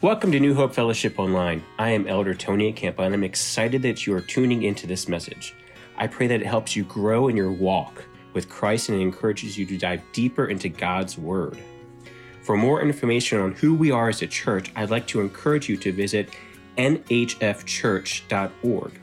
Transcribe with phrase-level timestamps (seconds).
[0.00, 1.60] Welcome to New Hope Fellowship Online.
[1.76, 5.56] I am Elder Tony Campa, and I'm excited that you are tuning into this message.
[5.96, 9.66] I pray that it helps you grow in your walk with Christ and encourages you
[9.66, 11.58] to dive deeper into God's Word.
[12.42, 15.76] For more information on who we are as a church, I'd like to encourage you
[15.78, 16.28] to visit
[16.76, 19.00] nhfchurch.org.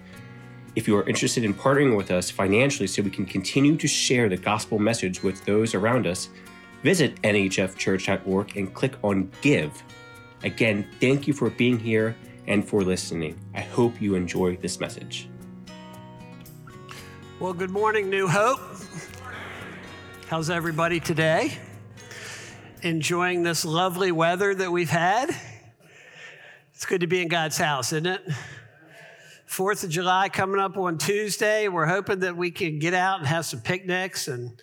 [0.77, 4.29] If you are interested in partnering with us financially so we can continue to share
[4.29, 6.29] the gospel message with those around us,
[6.83, 9.83] visit nhfchurch.org and click on Give
[10.45, 13.35] Again, thank you for being here and for listening.
[13.55, 15.27] I hope you enjoy this message.
[17.39, 18.59] Well, good morning, New Hope.
[20.27, 21.57] How's everybody today?
[22.83, 25.35] Enjoying this lovely weather that we've had?
[26.75, 28.21] It's good to be in God's house, isn't it?
[29.47, 31.69] Fourth of July coming up on Tuesday.
[31.69, 34.61] We're hoping that we can get out and have some picnics and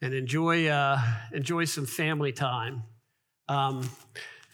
[0.00, 0.98] and enjoy uh,
[1.34, 2.84] enjoy some family time.
[3.46, 3.90] Um,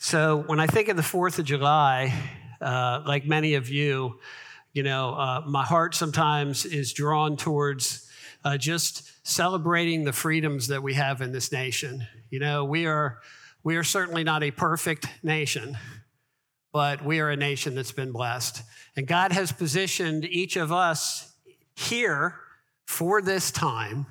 [0.04, 2.12] so when I think of the 4th of July,
[2.60, 4.18] uh, like many of you,
[4.74, 8.06] you know, uh, my heart sometimes is drawn towards
[8.44, 12.06] uh, just celebrating the freedoms that we have in this nation.
[12.28, 13.20] You know, we are,
[13.62, 15.74] we are certainly not a perfect nation,
[16.70, 18.62] but we are a nation that's been blessed.
[18.96, 21.32] And God has positioned each of us
[21.76, 22.34] here
[22.84, 24.04] for this time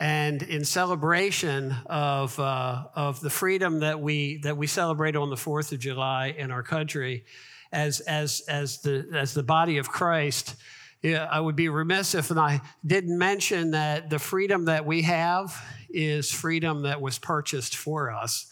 [0.00, 5.36] and in celebration of, uh, of the freedom that we, that we celebrate on the
[5.36, 7.24] 4th of July in our country,
[7.72, 10.56] as, as, as, the, as the body of Christ,
[11.04, 15.54] I would be remiss if I didn't mention that the freedom that we have
[15.90, 18.50] is freedom that was purchased for us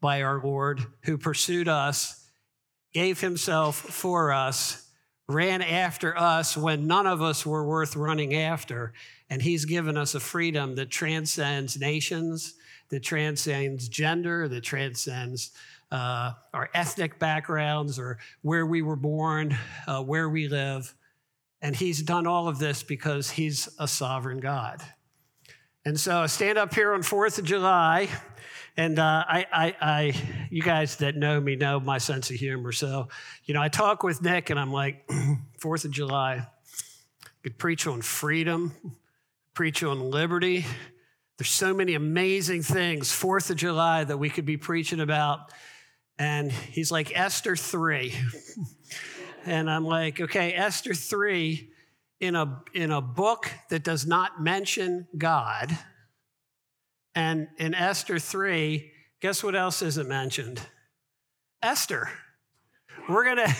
[0.00, 2.28] by our Lord who pursued us,
[2.92, 4.81] gave himself for us,
[5.32, 8.92] ran after us when none of us were worth running after,
[9.30, 12.54] and He's given us a freedom that transcends nations,
[12.90, 15.52] that transcends gender, that transcends
[15.90, 20.94] uh, our ethnic backgrounds or where we were born, uh, where we live.
[21.60, 24.82] And He's done all of this because He's a sovereign God.
[25.84, 28.08] And so I stand up here on 4th of July.
[28.76, 30.14] And uh, I, I, I,
[30.50, 32.72] you guys that know me know my sense of humor.
[32.72, 33.08] So,
[33.44, 35.10] you know, I talk with Nick and I'm like,
[35.58, 36.46] Fourth of July,
[37.42, 38.72] could preach on freedom,
[39.52, 40.64] preach on liberty.
[41.36, 45.52] There's so many amazing things, Fourth of July, that we could be preaching about.
[46.18, 48.14] And he's like, Esther 3.
[49.44, 51.68] and I'm like, okay, Esther 3
[52.20, 55.76] in a, in a book that does not mention God.
[57.14, 58.90] And in Esther 3,
[59.20, 60.60] guess what else isn't mentioned?
[61.62, 62.08] Esther.
[63.08, 63.54] We're going to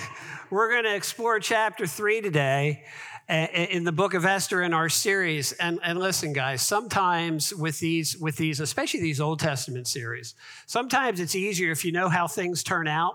[0.50, 2.84] we're going to explore chapter 3 today
[3.28, 5.52] in the book of Esther in our series.
[5.52, 10.34] And, and listen, guys, sometimes with these, with these, especially these Old Testament series,
[10.66, 13.14] sometimes it's easier if you know how things turn out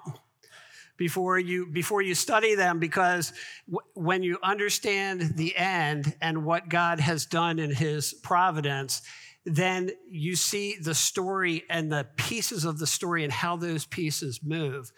[0.98, 3.32] before you before you study them because
[3.70, 9.04] w- when you understand the end and what God has done in his providence
[9.50, 14.42] then you see the story and the pieces of the story and how those pieces
[14.44, 14.92] move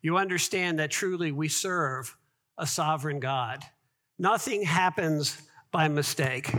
[0.00, 2.16] you understand that truly we serve
[2.58, 3.64] a sovereign God
[4.18, 6.50] Nothing happens by mistake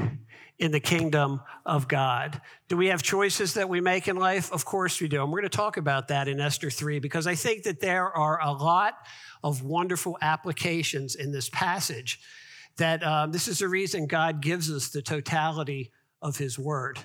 [0.59, 2.39] in the kingdom of God.
[2.67, 4.51] Do we have choices that we make in life?
[4.51, 5.23] Of course we do.
[5.23, 8.15] And we're going to talk about that in Esther 3 because I think that there
[8.15, 8.93] are a lot
[9.43, 12.19] of wonderful applications in this passage.
[12.77, 15.91] That um, this is the reason God gives us the totality
[16.21, 16.99] of His Word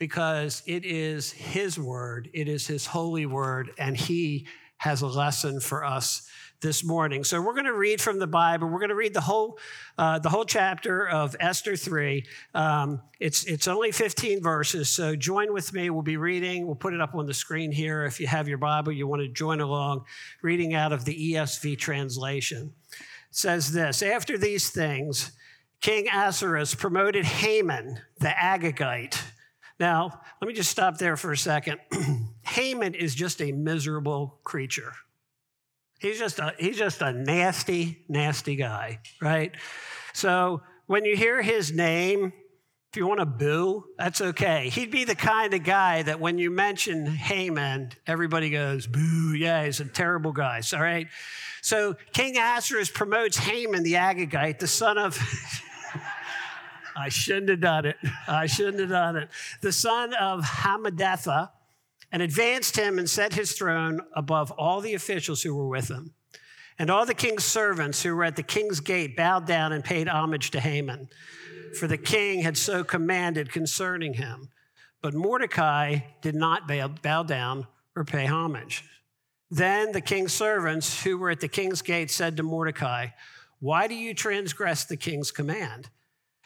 [0.00, 5.60] because it is His Word, it is His holy Word, and He has a lesson
[5.60, 6.26] for us
[6.62, 7.22] this morning.
[7.22, 8.68] So we're going to read from the Bible.
[8.68, 9.58] We're going to read the whole
[9.98, 12.24] uh, the whole chapter of Esther three.
[12.54, 14.88] Um, it's it's only 15 verses.
[14.88, 15.90] So join with me.
[15.90, 16.66] We'll be reading.
[16.66, 18.04] We'll put it up on the screen here.
[18.04, 20.06] If you have your Bible, you want to join along,
[20.42, 22.72] reading out of the ESV translation.
[22.90, 22.98] It
[23.36, 25.32] says this: After these things,
[25.82, 29.18] King Ahasuerus promoted Haman the Agagite.
[29.80, 31.80] Now, let me just stop there for a second.
[32.42, 34.92] Haman is just a miserable creature.
[35.98, 39.52] He's just a, he's just a nasty, nasty guy, right?
[40.12, 42.34] So when you hear his name,
[42.92, 44.68] if you want to boo, that's okay.
[44.68, 49.64] He'd be the kind of guy that when you mention Haman, everybody goes, boo, yeah,
[49.64, 51.06] he's a terrible guy, all right?
[51.62, 55.18] So King Ahasuerus promotes Haman the Agagite, the son of.
[57.00, 57.96] I shouldn't have done it.
[58.28, 59.28] I shouldn't have done it.
[59.60, 61.50] The son of Hammedatha,
[62.12, 66.12] and advanced him and set his throne above all the officials who were with him.
[66.78, 70.08] And all the king's servants who were at the king's gate bowed down and paid
[70.08, 71.08] homage to Haman,
[71.78, 74.48] for the king had so commanded concerning him.
[75.02, 78.84] But Mordecai did not bow down or pay homage.
[79.50, 83.08] Then the king's servants who were at the king's gate said to Mordecai,
[83.60, 85.90] Why do you transgress the king's command?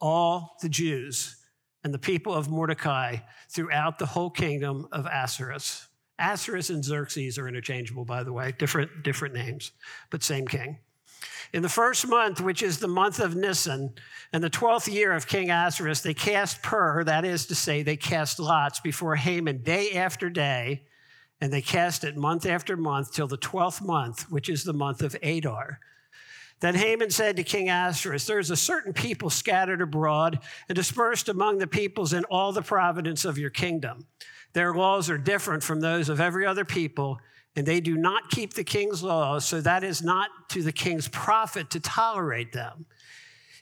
[0.00, 1.36] all the Jews
[1.84, 3.16] and the people of Mordecai
[3.48, 5.88] throughout the whole kingdom of Ahasuerus.
[6.18, 9.72] Ahasuerus and Xerxes are interchangeable, by the way, different, different names,
[10.10, 10.78] but same king.
[11.52, 13.94] In the first month, which is the month of Nisan,
[14.32, 17.96] and the 12th year of King Ahasuerus, they cast pur, that is to say, they
[17.96, 20.84] cast lots before Haman day after day,
[21.40, 25.02] and they cast it month after month till the 12th month, which is the month
[25.02, 25.80] of Adar.
[26.60, 31.28] Then Haman said to King Ahasuerus, There is a certain people scattered abroad and dispersed
[31.28, 34.06] among the peoples in all the province of your kingdom.
[34.52, 37.18] Their laws are different from those of every other people,
[37.56, 41.08] and they do not keep the king's laws, so that is not to the king's
[41.08, 42.84] profit to tolerate them.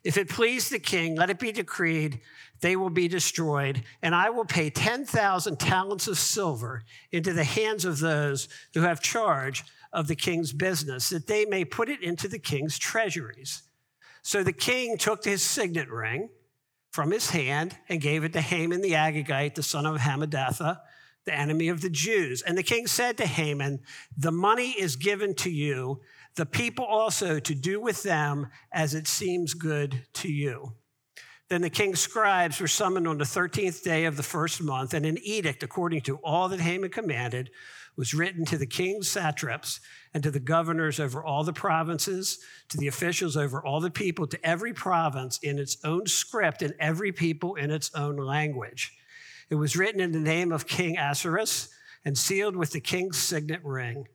[0.03, 2.21] If it please the king, let it be decreed
[2.61, 7.85] they will be destroyed, and I will pay 10,000 talents of silver into the hands
[7.85, 12.29] of those who have charge of the king's business, that they may put it into
[12.29, 13.63] the king's treasuries.
[14.23, 16.29] So the king took his signet ring
[16.91, 20.81] from his hand and gave it to Haman the Agagite, the son of Hammedatha,
[21.25, 22.43] the enemy of the Jews.
[22.43, 23.81] And the king said to Haman,
[24.17, 26.01] The money is given to you,
[26.37, 30.73] the people also to do with them as it seems good to you.
[31.49, 35.07] Then the king's scribes were summoned on the 13th day of the first month, and
[35.07, 37.51] an edict, according to all that Haman commanded,
[37.99, 39.81] was written to the king's satraps
[40.15, 44.25] and to the governors over all the provinces, to the officials over all the people,
[44.29, 48.97] to every province in its own script and every people in its own language.
[49.51, 51.71] It was written in the name of King Ahasuerus
[52.05, 54.07] and sealed with the king's signet ring.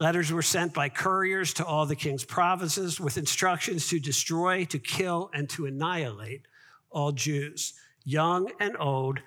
[0.00, 4.80] Letters were sent by couriers to all the king's provinces with instructions to destroy, to
[4.80, 6.42] kill, and to annihilate
[6.90, 7.74] all Jews,
[8.04, 9.20] young and old,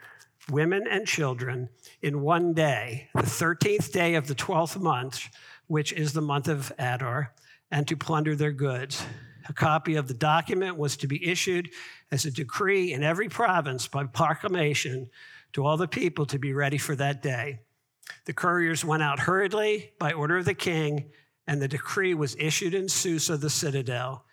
[0.50, 1.70] women and children
[2.02, 5.28] in one day, the 13th day of the 12th month,
[5.68, 7.34] which is the month of Adar,
[7.70, 9.06] and to plunder their goods.
[9.50, 11.70] A copy of the document was to be issued
[12.12, 15.10] as a decree in every province by proclamation
[15.54, 17.60] to all the people to be ready for that day.
[18.26, 21.12] The couriers went out hurriedly by order of the king,
[21.48, 24.26] and the decree was issued in Susa, the citadel.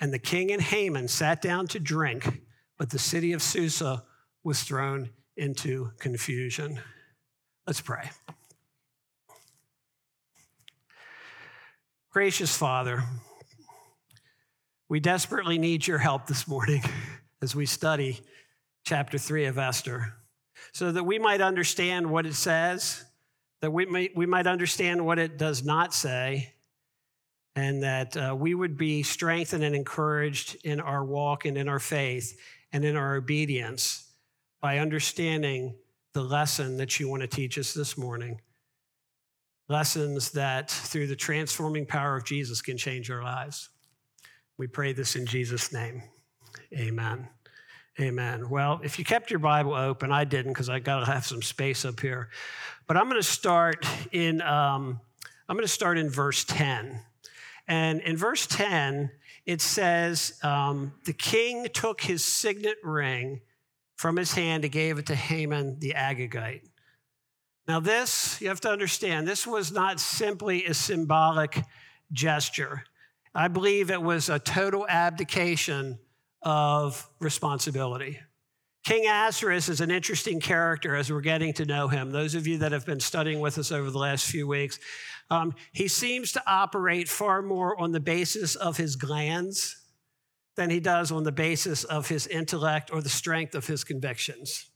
[0.00, 2.42] And the king and Haman sat down to drink,
[2.78, 4.04] but the city of Susa
[4.42, 6.80] was thrown into confusion.
[7.66, 8.10] Let's pray.
[12.10, 13.04] Gracious Father,
[14.88, 16.82] we desperately need your help this morning
[17.42, 18.20] as we study
[18.84, 20.14] chapter 3 of Esther
[20.72, 23.04] so that we might understand what it says,
[23.60, 26.52] that we might, we might understand what it does not say,
[27.54, 31.78] and that uh, we would be strengthened and encouraged in our walk and in our
[31.78, 32.36] faith
[32.72, 34.09] and in our obedience
[34.60, 35.74] by understanding
[36.12, 38.40] the lesson that you want to teach us this morning.
[39.68, 43.70] Lessons that, through the transforming power of Jesus, can change our lives.
[44.58, 46.02] We pray this in Jesus' name.
[46.76, 47.28] Amen.
[48.00, 48.48] Amen.
[48.50, 51.42] Well, if you kept your Bible open, I didn't because I got to have some
[51.42, 52.30] space up here.
[52.86, 55.00] But I'm going to start in um,
[55.48, 57.00] I'm going to start in verse 10.
[57.68, 59.10] And in verse 10,
[59.46, 63.40] it says, um, "The king took his signet ring
[64.00, 66.62] from his hand and gave it to Haman the Agagite.
[67.68, 71.62] Now, this, you have to understand, this was not simply a symbolic
[72.10, 72.82] gesture.
[73.34, 75.98] I believe it was a total abdication
[76.40, 78.18] of responsibility.
[78.86, 82.10] King Ahasuerus is an interesting character as we're getting to know him.
[82.10, 84.78] Those of you that have been studying with us over the last few weeks,
[85.28, 89.76] um, he seems to operate far more on the basis of his glands
[90.60, 94.68] than he does on the basis of his intellect or the strength of his convictions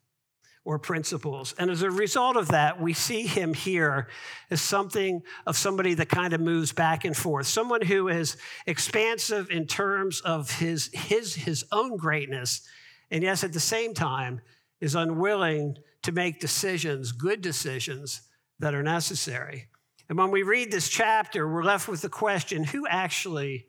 [0.65, 1.55] or principles.
[1.59, 4.09] And as a result of that, we see him here
[4.51, 9.51] as something of somebody that kind of moves back and forth, someone who is expansive
[9.51, 12.67] in terms of his, his, his own greatness,
[13.11, 14.41] and yes, at the same time,
[14.81, 18.23] is unwilling to make decisions, good decisions
[18.59, 19.69] that are necessary.
[20.09, 23.67] And when we read this chapter, we're left with the question who actually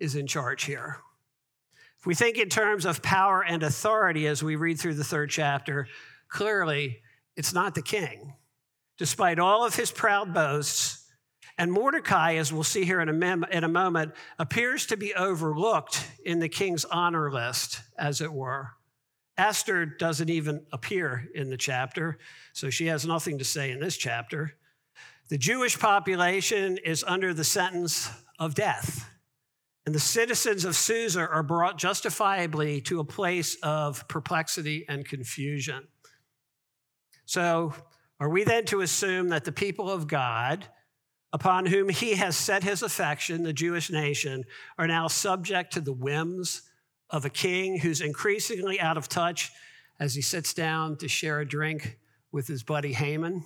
[0.00, 0.98] is in charge here?
[2.02, 5.30] If we think in terms of power and authority as we read through the third
[5.30, 5.86] chapter,
[6.28, 7.00] clearly
[7.36, 8.34] it's not the king.
[8.98, 11.06] Despite all of his proud boasts
[11.58, 15.14] And Mordecai, as we'll see here in a, mem- in a moment, appears to be
[15.14, 18.70] overlooked in the king's honor list, as it were.
[19.36, 22.18] Esther doesn't even appear in the chapter,
[22.52, 24.54] so she has nothing to say in this chapter.
[25.28, 29.08] The Jewish population is under the sentence of death.
[29.84, 35.88] And the citizens of Susa are brought justifiably to a place of perplexity and confusion.
[37.26, 37.74] So,
[38.20, 40.66] are we then to assume that the people of God,
[41.32, 44.44] upon whom he has set his affection, the Jewish nation,
[44.78, 46.62] are now subject to the whims
[47.10, 49.50] of a king who's increasingly out of touch
[49.98, 51.98] as he sits down to share a drink
[52.30, 53.42] with his buddy Haman?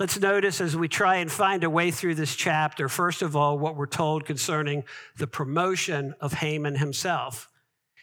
[0.00, 3.60] Let's notice as we try and find a way through this chapter, first of all,
[3.60, 4.82] what we're told concerning
[5.18, 7.48] the promotion of Haman himself.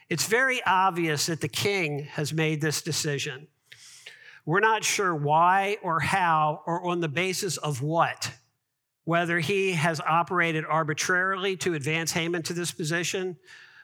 [0.07, 3.47] It's very obvious that the king has made this decision.
[4.45, 8.31] We're not sure why or how or on the basis of what,
[9.03, 13.35] whether he has operated arbitrarily to advance Haman to this position,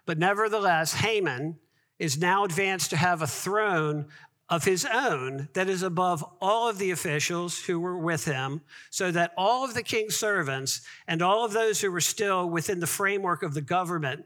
[0.06, 1.60] but nevertheless, Haman
[2.00, 4.08] is now advanced to have a throne
[4.50, 9.12] of his own that is above all of the officials who were with him, so
[9.12, 12.88] that all of the king's servants and all of those who were still within the
[12.88, 14.25] framework of the government,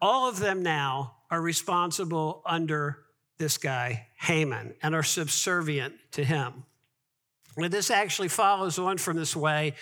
[0.00, 2.98] all of them now are responsible under
[3.38, 6.64] this guy, Haman, and are subservient to him.
[7.56, 9.74] And this actually follows on from this way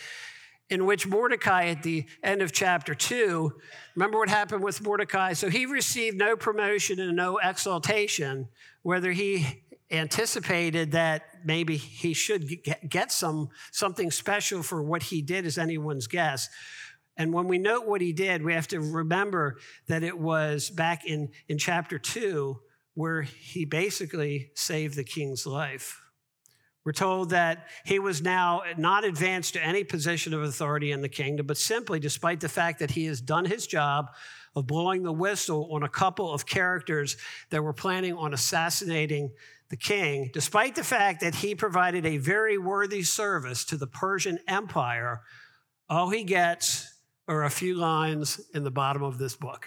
[0.69, 3.53] in which Mordecai, at the end of chapter two,
[3.95, 5.33] remember what happened with Mordecai?
[5.33, 8.49] So he received no promotion and no exaltation,
[8.83, 12.51] whether he anticipated that maybe he should
[12.89, 16.49] get some something special for what he did is anyone's guess.
[17.17, 21.07] And when we note what he did, we have to remember that it was back
[21.07, 22.61] in, in chapter two
[22.95, 26.01] where he basically saved the king's life.
[26.87, 31.09] We're told that he was now not advanced to any position of authority in the
[31.09, 34.13] kingdom, but simply, despite the fact that he has done his job
[34.55, 37.17] of blowing the whistle on a couple of characters
[37.51, 39.33] that were planning on assassinating
[39.69, 44.39] the king, despite the fact that he provided a very worthy service to the Persian
[44.47, 45.23] Empire,
[45.91, 49.67] all he gets are a few lines in the bottom of this book.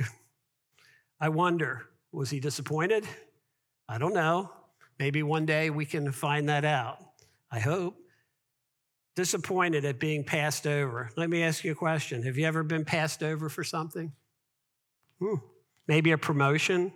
[1.20, 3.06] I wonder, was he disappointed?
[3.90, 4.54] I don't know.
[4.98, 7.09] Maybe one day we can find that out.
[7.52, 7.96] I hope,
[9.16, 11.10] disappointed at being passed over.
[11.16, 14.14] Let me ask you a question Have you ever been passed over for something?
[15.88, 16.94] Maybe a promotion?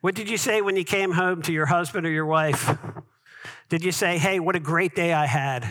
[0.00, 2.76] What did you say when you came home to your husband or your wife?
[3.68, 5.64] Did you say, hey, what a great day I had?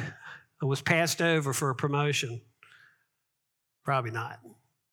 [0.61, 2.41] I was passed over for a promotion.
[3.83, 4.39] Probably not,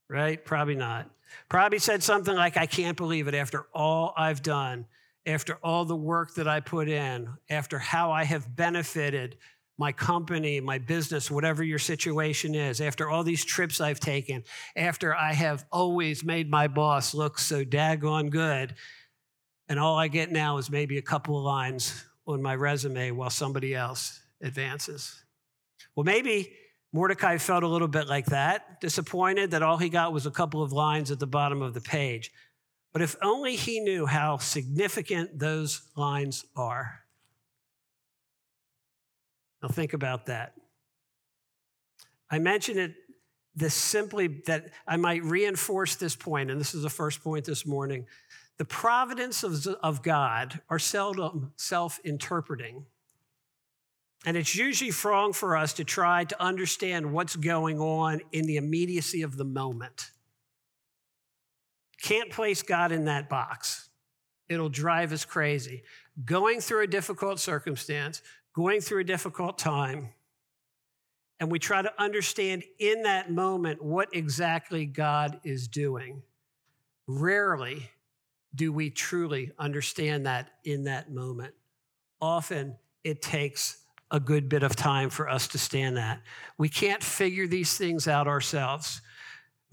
[0.08, 0.42] right?
[0.44, 1.10] Probably not.
[1.48, 4.86] Probably said something like, I can't believe it after all I've done
[5.26, 9.36] after all the work that I put in, after how I have benefited
[9.76, 14.44] my company, my business, whatever your situation is, after all these trips I've taken,
[14.76, 18.74] after I have always made my boss look so daggone good,
[19.68, 23.30] and all I get now is maybe a couple of lines on my resume while
[23.30, 25.24] somebody else advances.
[25.96, 26.52] Well, maybe
[26.92, 30.62] Mordecai felt a little bit like that, disappointed that all he got was a couple
[30.62, 32.30] of lines at the bottom of the page.
[32.94, 37.00] But if only he knew how significant those lines are.
[39.60, 40.54] Now, think about that.
[42.30, 42.94] I mention it
[43.56, 47.66] this simply that I might reinforce this point, and this is the first point this
[47.66, 48.06] morning.
[48.58, 52.86] The providence of, of God are seldom self interpreting.
[54.24, 58.56] And it's usually wrong for us to try to understand what's going on in the
[58.56, 60.12] immediacy of the moment.
[62.04, 63.88] Can't place God in that box.
[64.50, 65.84] It'll drive us crazy.
[66.22, 68.20] Going through a difficult circumstance,
[68.54, 70.10] going through a difficult time,
[71.40, 76.20] and we try to understand in that moment what exactly God is doing.
[77.06, 77.88] Rarely
[78.54, 81.54] do we truly understand that in that moment.
[82.20, 83.78] Often it takes
[84.10, 86.20] a good bit of time for us to stand that.
[86.58, 89.00] We can't figure these things out ourselves.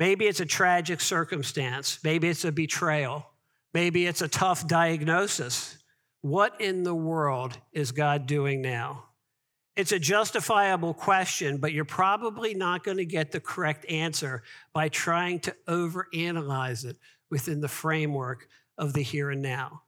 [0.01, 2.00] Maybe it's a tragic circumstance.
[2.03, 3.27] Maybe it's a betrayal.
[3.72, 5.77] Maybe it's a tough diagnosis.
[6.22, 9.03] What in the world is God doing now?
[9.75, 14.41] It's a justifiable question, but you're probably not going to get the correct answer
[14.74, 16.98] by trying to overanalyze it
[17.29, 18.48] within the framework
[18.79, 19.84] of the here and now.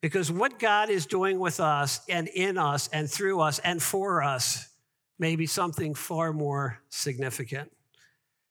[0.00, 4.22] Because what God is doing with us and in us and through us and for
[4.22, 4.70] us
[5.18, 7.70] may be something far more significant.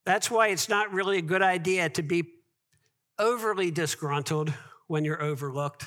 [0.06, 2.24] That's why it's not really a good idea to be
[3.18, 4.54] overly disgruntled
[4.88, 5.86] when you're overlooked.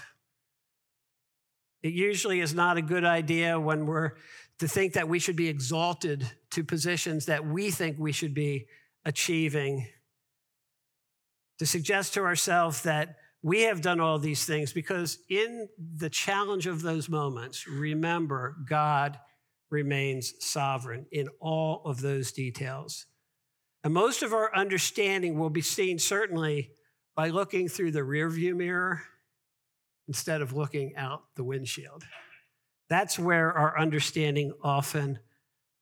[1.82, 4.12] It usually is not a good idea when we're
[4.60, 8.66] to think that we should be exalted to positions that we think we should be
[9.04, 9.88] achieving,
[11.58, 16.68] to suggest to ourselves that we have done all these things because in the challenge
[16.68, 19.18] of those moments, remember God
[19.68, 23.06] remains sovereign in all of those details.
[23.84, 26.70] And most of our understanding will be seen certainly
[27.14, 29.02] by looking through the rearview mirror
[30.08, 32.04] instead of looking out the windshield.
[32.88, 35.18] That's where our understanding often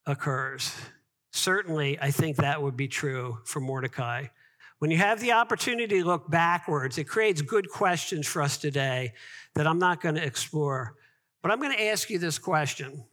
[0.07, 0.75] occurs.
[1.33, 4.27] Certainly, I think that would be true for Mordecai.
[4.79, 9.13] When you have the opportunity to look backwards, it creates good questions for us today
[9.55, 10.95] that I'm not going to explore.
[11.43, 13.05] But I'm going to ask you this question.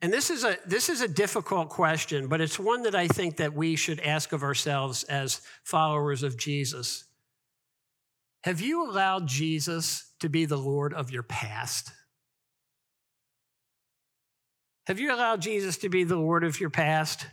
[0.00, 3.36] And this is a this is a difficult question, but it's one that I think
[3.38, 7.04] that we should ask of ourselves as followers of Jesus.
[8.42, 11.90] Have you allowed Jesus to be the Lord of your past?
[14.86, 17.26] Have you allowed Jesus to be the Lord of your past?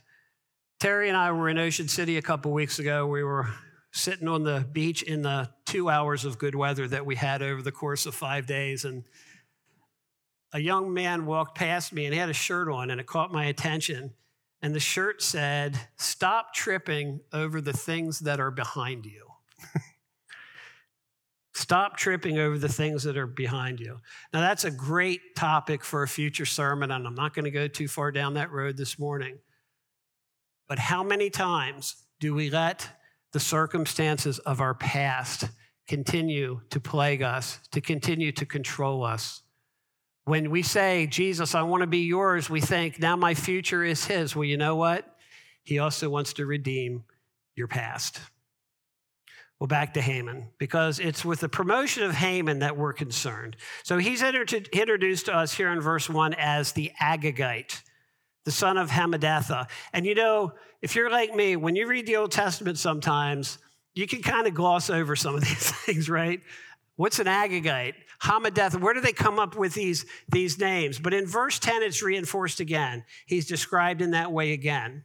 [0.80, 3.08] Terry and I were in Ocean City a couple weeks ago.
[3.08, 3.48] We were
[3.94, 7.62] sitting on the beach in the two hours of good weather that we had over
[7.62, 8.84] the course of five days.
[8.84, 9.06] And
[10.56, 13.30] a young man walked past me and he had a shirt on, and it caught
[13.30, 14.14] my attention.
[14.62, 19.28] And the shirt said, Stop tripping over the things that are behind you.
[21.54, 24.00] Stop tripping over the things that are behind you.
[24.32, 27.68] Now, that's a great topic for a future sermon, and I'm not going to go
[27.68, 29.40] too far down that road this morning.
[30.70, 32.88] But how many times do we let
[33.34, 35.50] the circumstances of our past
[35.86, 39.42] continue to plague us, to continue to control us?
[40.26, 44.06] When we say, Jesus, I want to be yours, we think, now my future is
[44.06, 44.36] his.
[44.36, 45.06] Well, you know what?
[45.64, 47.04] He also wants to redeem
[47.56, 48.20] your past.
[49.60, 53.56] Well, back to Haman, because it's with the promotion of Haman that we're concerned.
[53.84, 57.82] So he's introduced to us here in verse 1 as the Agagite
[58.46, 59.68] the son of Hammedatha.
[59.92, 63.58] And you know, if you're like me, when you read the Old Testament sometimes,
[63.96, 66.42] you can kind of gloss over some of these things, right?
[66.96, 67.96] What's an Agagite?
[68.22, 68.80] Hammedatha.
[68.80, 71.00] Where do they come up with these, these names?
[71.00, 73.04] But in verse 10, it's reinforced again.
[73.26, 75.04] He's described in that way again.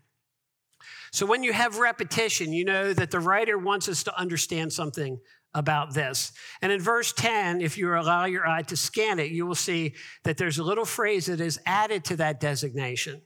[1.13, 5.19] So when you have repetition, you know that the writer wants us to understand something
[5.53, 6.33] about this.
[6.63, 9.95] And in verse 10, if you allow your eye to scan it, you will see
[10.23, 13.23] that there's a little phrase that is added to that designation.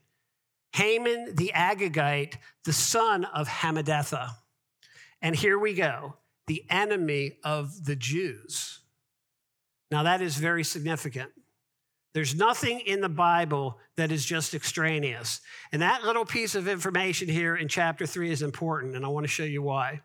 [0.73, 4.31] Haman the Agagite, the son of Hammedatha.
[5.21, 8.81] And here we go the enemy of the Jews.
[9.91, 11.31] Now, that is very significant.
[12.15, 15.41] There's nothing in the Bible that is just extraneous.
[15.73, 19.25] And that little piece of information here in chapter 3 is important, and I want
[19.25, 20.01] to show you why.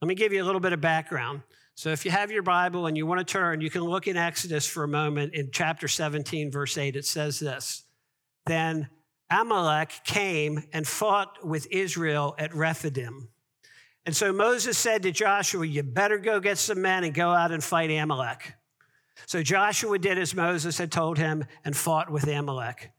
[0.00, 1.42] Let me give you a little bit of background.
[1.74, 4.16] So, if you have your Bible and you want to turn, you can look in
[4.16, 6.94] Exodus for a moment in chapter 17, verse 8.
[6.94, 7.84] It says this
[8.46, 8.88] Then
[9.30, 13.29] Amalek came and fought with Israel at Rephidim.
[14.10, 17.52] And so Moses said to Joshua, You better go get some men and go out
[17.52, 18.54] and fight Amalek.
[19.26, 22.90] So Joshua did as Moses had told him and fought with Amalek.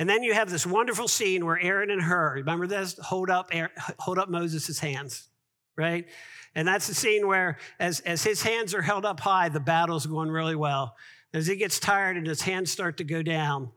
[0.00, 2.98] And then you have this wonderful scene where Aaron and Hur, remember this?
[2.98, 5.28] Hold up, Aaron, hold up Moses' hands,
[5.76, 6.06] right?
[6.56, 10.06] And that's the scene where, as, as his hands are held up high, the battle's
[10.06, 10.96] going really well.
[11.32, 13.70] As he gets tired and his hands start to go down,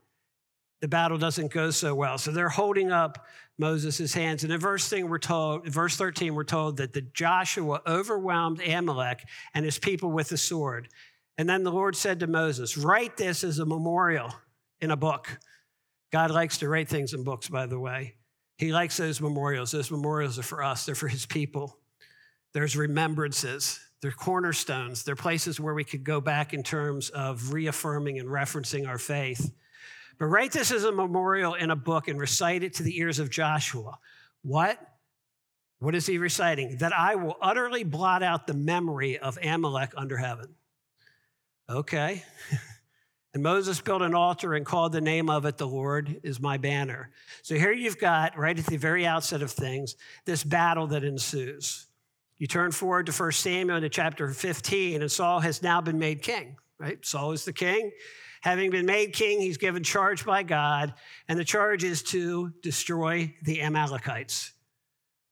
[0.80, 2.18] the battle doesn't go so well.
[2.18, 3.24] So they're holding up
[3.58, 4.42] Moses' hands.
[4.42, 9.24] And in verse thing we're told, verse 13, we're told that the Joshua overwhelmed Amalek
[9.54, 10.88] and his people with the sword.
[11.38, 14.32] And then the Lord said to Moses, Write this as a memorial
[14.80, 15.38] in a book.
[16.12, 18.14] God likes to write things in books, by the way.
[18.56, 19.72] He likes those memorials.
[19.72, 21.78] Those memorials are for us, they're for his people.
[22.52, 28.20] There's remembrances, they're cornerstones, they're places where we could go back in terms of reaffirming
[28.20, 29.52] and referencing our faith.
[30.18, 33.18] But write this as a memorial in a book and recite it to the ears
[33.18, 33.98] of Joshua.
[34.42, 34.78] What?
[35.78, 36.78] What is he reciting?
[36.78, 40.54] That I will utterly blot out the memory of Amalek under heaven.
[41.68, 42.22] Okay.
[43.34, 46.58] and Moses built an altar and called the name of it, The Lord is my
[46.58, 47.10] banner.
[47.42, 51.86] So here you've got, right at the very outset of things, this battle that ensues.
[52.36, 56.22] You turn forward to 1 Samuel to chapter 15, and Saul has now been made
[56.22, 57.04] king, right?
[57.04, 57.90] Saul is the king.
[58.44, 60.92] Having been made king, he's given charge by God,
[61.28, 64.52] and the charge is to destroy the Amalekites.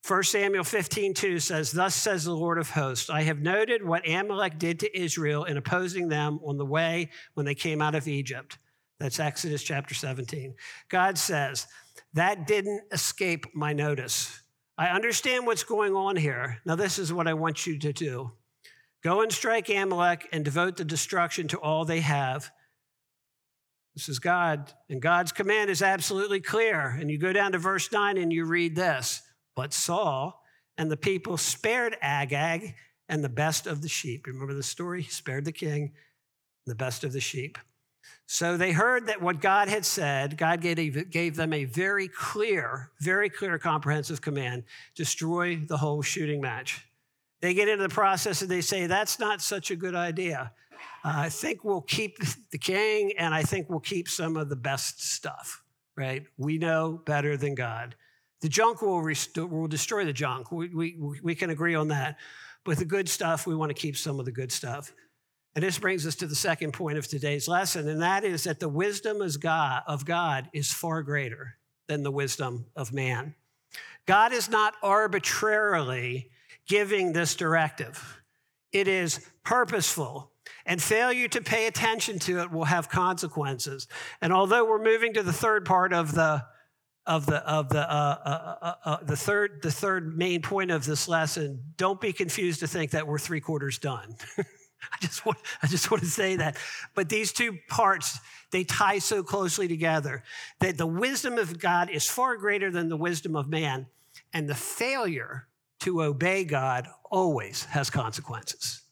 [0.09, 4.09] 1 Samuel 15, 2 says, Thus says the Lord of hosts, I have noted what
[4.09, 8.09] Amalek did to Israel in opposing them on the way when they came out of
[8.09, 8.57] Egypt.
[8.99, 10.55] That's Exodus chapter 17.
[10.89, 11.67] God says,
[12.15, 14.41] That didn't escape my notice.
[14.79, 16.63] I understand what's going on here.
[16.65, 18.33] Now, this is what I want you to do
[19.03, 22.51] go and strike Amalek and devote the destruction to all they have
[23.95, 26.97] This is God, and God's command is absolutely clear.
[26.99, 29.23] And you go down to verse 9 and you read this
[29.55, 30.43] But Saul
[30.79, 32.75] and the people spared Agag
[33.09, 34.27] and the best of the sheep.
[34.27, 35.03] Remember the story?
[35.03, 35.93] He spared the king,
[36.67, 37.59] the best of the sheep.
[38.27, 42.91] So they heard that what God had said, God gave, gave them a very clear,
[43.01, 46.87] very clear, comprehensive command destroy the whole shooting match.
[47.43, 50.53] They get into the process and they say, That's not such a good idea.
[51.05, 52.19] Uh, I think we'll keep
[52.51, 55.63] the king and I think we'll keep some of the best stuff,
[55.97, 56.25] right?
[56.37, 57.95] We know better than God.
[58.41, 60.51] The junk will, restore, will destroy the junk.
[60.51, 62.17] We, we, we can agree on that.
[62.65, 64.93] But the good stuff, we want to keep some of the good stuff.
[65.55, 68.59] And this brings us to the second point of today's lesson, and that is that
[68.59, 73.35] the wisdom God, of God is far greater than the wisdom of man.
[74.07, 76.31] God is not arbitrarily
[76.67, 78.23] giving this directive.
[78.73, 80.32] It is purposeful,
[80.67, 83.89] and failure to pay attention to it will have consequences.
[84.21, 86.45] And although we're moving to the third part of the
[87.05, 90.85] of the of the uh, uh, uh, uh, the third the third main point of
[90.85, 94.15] this lesson, don't be confused to think that we're three quarters done.
[94.39, 96.57] I just want I just want to say that.
[96.95, 98.19] But these two parts
[98.51, 100.23] they tie so closely together
[100.61, 103.87] that the wisdom of God is far greater than the wisdom of man,
[104.33, 105.49] and the failure
[105.81, 108.83] to obey God always has consequences.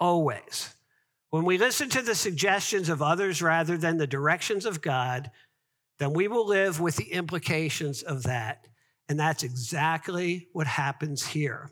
[0.00, 0.75] Always.
[1.30, 5.30] When we listen to the suggestions of others rather than the directions of God,
[5.98, 8.66] then we will live with the implications of that.
[9.08, 11.70] And that's exactly what happens here.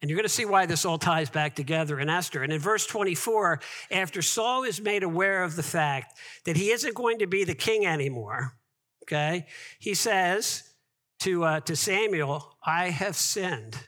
[0.00, 2.42] And you're going to see why this all ties back together in Esther.
[2.42, 3.60] And in verse 24,
[3.92, 7.54] after Saul is made aware of the fact that he isn't going to be the
[7.54, 8.56] king anymore,
[9.04, 9.46] okay,
[9.78, 10.64] he says
[11.20, 13.78] to, uh, to Samuel, I have sinned.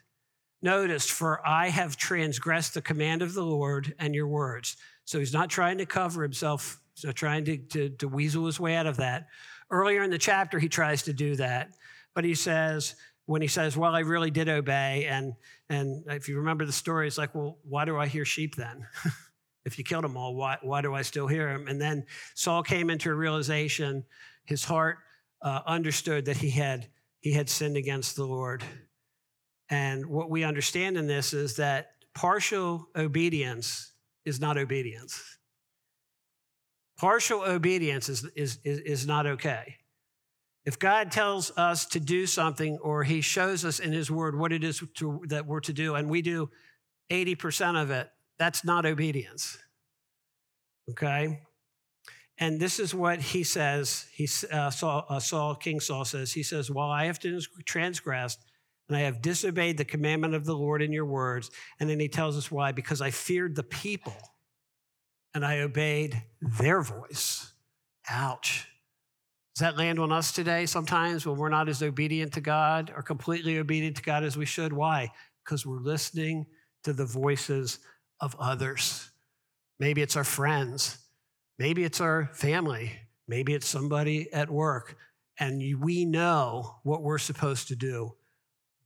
[0.65, 4.79] Notice, for I have transgressed the command of the Lord and your words.
[5.05, 8.75] So he's not trying to cover himself so trying to, to, to weasel his way
[8.75, 9.27] out of that.
[9.71, 11.73] Earlier in the chapter, he tries to do that,
[12.15, 12.95] but he says,
[13.27, 15.35] when he says, Well, I really did obey, and
[15.69, 18.87] and if you remember the story, it's like, Well, why do I hear sheep then?
[19.65, 21.67] if you killed them all, why, why do I still hear them?
[21.69, 24.05] And then Saul came into a realization,
[24.45, 24.99] his heart
[25.43, 26.89] uh, understood that he had
[27.21, 28.63] he had sinned against the Lord.
[29.71, 33.93] And what we understand in this is that partial obedience
[34.25, 35.39] is not obedience.
[36.99, 39.77] Partial obedience is, is, is, is not okay.
[40.65, 44.53] If God tells us to do something or he shows us in his word what
[44.53, 46.51] it is to, that we're to do, and we do
[47.11, 49.59] 80% of it, that's not obedience.
[50.91, 51.41] Okay?
[52.39, 54.07] And this is what he says.
[54.13, 57.21] He, uh, Saul, uh, Saul, King Saul says, he says, While I have
[57.65, 58.41] transgressed
[58.89, 61.51] and I have disobeyed the commandment of the Lord in your words.
[61.81, 64.17] And then he tells us why because I feared the people
[65.33, 67.53] and I obeyed their voice.
[68.09, 68.69] Ouch.
[69.55, 73.03] Does that land on us today sometimes when we're not as obedient to God or
[73.03, 74.73] completely obedient to God as we should?
[74.73, 75.11] Why?
[75.45, 76.47] Because we're listening
[76.83, 77.79] to the voices
[78.21, 79.11] of others.
[79.79, 80.99] Maybe it's our friends,
[81.59, 82.93] maybe it's our family,
[83.27, 84.97] maybe it's somebody at work,
[85.39, 88.15] and we know what we're supposed to do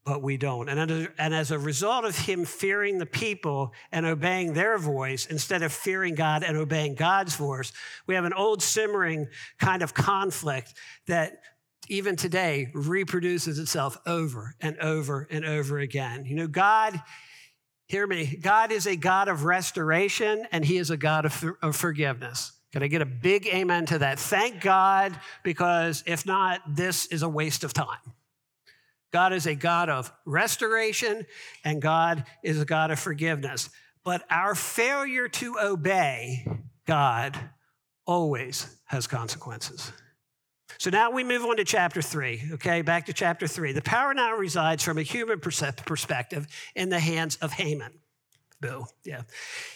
[0.09, 0.71] but we don't.
[0.71, 5.71] And, as a result of him fearing the people and obeying their voice instead of
[5.71, 7.73] fearing God and obeying God's voice,
[8.07, 10.73] we have an old simmering kind of conflict
[11.09, 11.42] that
[11.88, 16.25] even today reproduces itself over and over and over again.
[16.25, 16.99] You know, God,
[17.87, 21.77] hear me, God is a God of restoration and he is a God of, of
[21.77, 22.53] forgiveness.
[22.73, 24.18] Can I get a big amen to that?
[24.18, 27.99] Thank God, because if not, this is a waste of time.
[29.12, 31.27] God is a God of restoration
[31.64, 33.71] and God is a God of forgiveness.
[34.05, 36.47] But our failure to obey
[36.87, 37.38] God
[38.07, 39.92] always has consequences.
[40.79, 42.83] So now we move on to chapter three, okay?
[42.83, 43.73] Back to chapter three.
[43.73, 47.92] The power now resides from a human perspective in the hands of Haman.
[48.61, 49.23] Boo, yeah.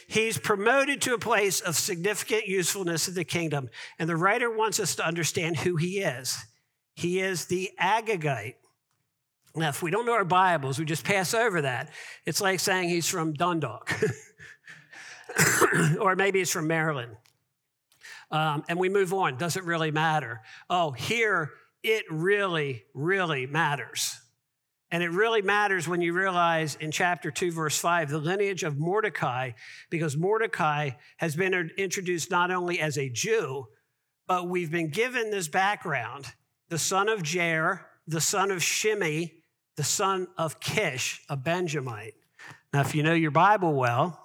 [0.08, 3.68] He's promoted to a place of significant usefulness in the kingdom,
[3.98, 6.36] and the writer wants us to understand who he is.
[6.94, 8.54] He is the Agagite
[9.54, 11.90] now, if we don't know our Bibles, we just pass over that.
[12.24, 13.92] It's like saying he's from Dundalk,
[16.00, 17.16] or maybe he's from Maryland.
[18.30, 19.36] Um, and we move on.
[19.36, 20.40] Doesn't really matter.
[20.70, 21.50] Oh, here
[21.82, 24.18] it really, really matters.
[24.90, 28.78] And it really matters when you realize in chapter 2, verse 5, the lineage of
[28.78, 29.52] Mordecai,
[29.90, 33.68] because Mordecai has been introduced not only as a Jew,
[34.26, 36.26] but we've been given this background
[36.68, 39.41] the son of Jair, the son of Shimei,
[39.76, 42.14] the son of Kish, a Benjamite.
[42.72, 44.18] Now, if you know your Bible well,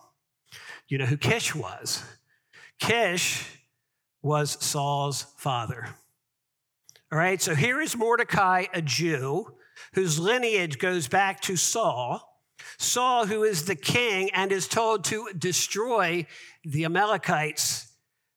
[0.88, 2.04] you know who Kish was.
[2.80, 3.46] Kish
[4.22, 5.88] was Saul's father.
[7.12, 9.54] All right, so here is Mordecai, a Jew,
[9.94, 12.24] whose lineage goes back to Saul.
[12.78, 16.26] Saul, who is the king and is told to destroy
[16.64, 17.87] the Amalekites.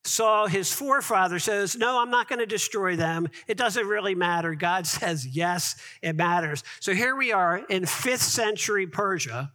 [0.05, 3.29] Saul, his forefather, says, No, I'm not going to destroy them.
[3.47, 4.55] It doesn't really matter.
[4.55, 6.65] God says, Yes, it matters.
[6.81, 9.53] So here we are in fifth century Persia,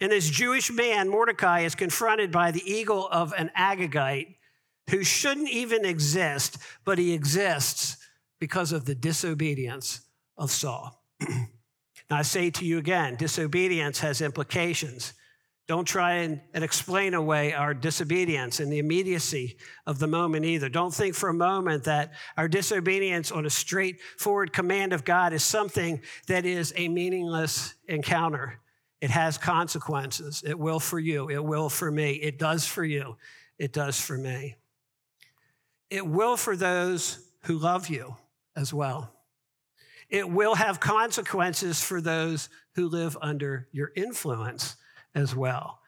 [0.00, 4.34] and this Jewish man, Mordecai, is confronted by the eagle of an Agagite
[4.90, 7.96] who shouldn't even exist, but he exists
[8.40, 10.00] because of the disobedience
[10.36, 11.00] of Saul.
[11.28, 11.46] now,
[12.10, 15.12] I say to you again disobedience has implications.
[15.72, 19.56] Don't try and, and, explain away our disobedience and the immediacy
[19.86, 20.68] of the moment either.
[20.68, 25.42] Don't think for a moment that our disobedience on a straightforward command of God is
[25.42, 28.60] something that is a meaningless encounter.
[29.00, 30.44] It has consequences.
[30.46, 31.30] It will for you.
[31.30, 32.16] It will for me.
[32.16, 33.16] It does for you.
[33.58, 34.56] It does for me.
[35.88, 38.14] It will for those who love you
[38.54, 39.10] as well.
[40.10, 44.76] It will have consequences for those who live under your influence
[45.14, 45.80] as well.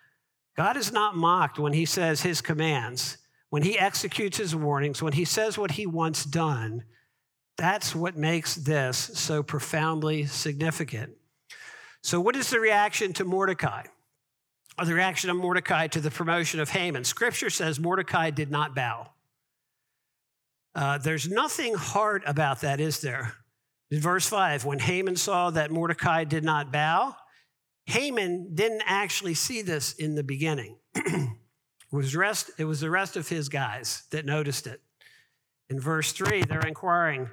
[0.57, 3.19] God is not mocked when he says his commands,
[3.51, 6.85] when he executes his warnings, when he says what he wants done.
[7.57, 11.13] That's what makes this so profoundly significant.
[12.03, 13.85] So, what is the reaction to Mordecai?
[14.79, 17.05] Or the reaction of Mordecai to the promotion of Haman?
[17.05, 19.09] Scripture says Mordecai did not bow.
[20.75, 23.35] Uh, there's nothing hard about that, is there?
[23.91, 27.15] In verse 5, when Haman saw that Mordecai did not bow,
[27.87, 30.77] Haman didn't actually see this in the beginning.
[30.95, 31.29] it,
[31.93, 34.81] was rest, it was the rest of his guys that noticed it.
[35.69, 37.31] In verse 3, they're inquiring,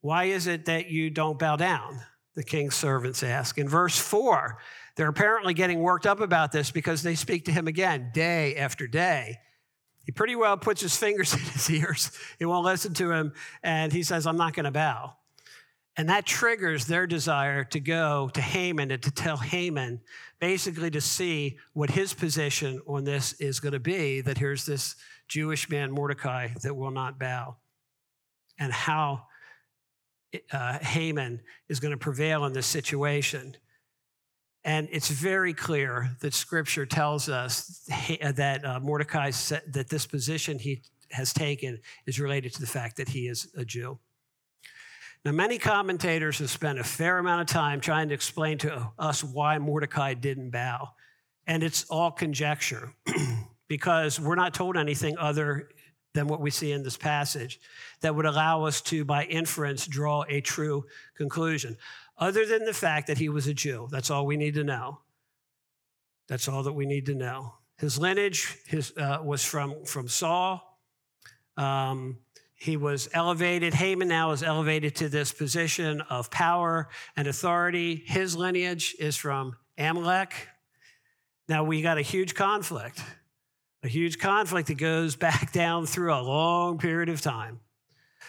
[0.00, 2.00] Why is it that you don't bow down?
[2.34, 3.58] The king's servants ask.
[3.58, 4.58] In verse 4,
[4.96, 8.86] they're apparently getting worked up about this because they speak to him again day after
[8.86, 9.38] day.
[10.04, 12.16] He pretty well puts his fingers in his ears.
[12.38, 13.32] He won't listen to him.
[13.62, 15.14] And he says, I'm not going to bow.
[16.00, 20.00] And that triggers their desire to go to Haman and to tell Haman,
[20.38, 24.96] basically to see what his position on this is going to be that here's this
[25.28, 27.56] Jewish man, Mordecai, that will not bow,
[28.58, 29.26] and how
[30.50, 33.54] uh, Haman is going to prevail in this situation.
[34.64, 37.86] And it's very clear that Scripture tells us
[38.22, 39.32] that uh, Mordecai
[39.66, 43.66] that this position he has taken is related to the fact that he is a
[43.66, 43.98] Jew.
[45.24, 49.22] Now, many commentators have spent a fair amount of time trying to explain to us
[49.22, 50.90] why Mordecai didn't bow.
[51.46, 52.94] And it's all conjecture
[53.68, 55.68] because we're not told anything other
[56.14, 57.60] than what we see in this passage
[58.00, 60.84] that would allow us to, by inference, draw a true
[61.16, 61.76] conclusion
[62.16, 63.88] other than the fact that he was a Jew.
[63.90, 65.00] That's all we need to know.
[66.28, 67.54] That's all that we need to know.
[67.78, 70.78] His lineage his, uh, was from, from Saul.
[71.56, 72.18] Um,
[72.60, 73.72] he was elevated.
[73.72, 78.04] Haman now is elevated to this position of power and authority.
[78.06, 80.34] His lineage is from Amalek.
[81.48, 83.02] Now we got a huge conflict,
[83.82, 87.60] a huge conflict that goes back down through a long period of time.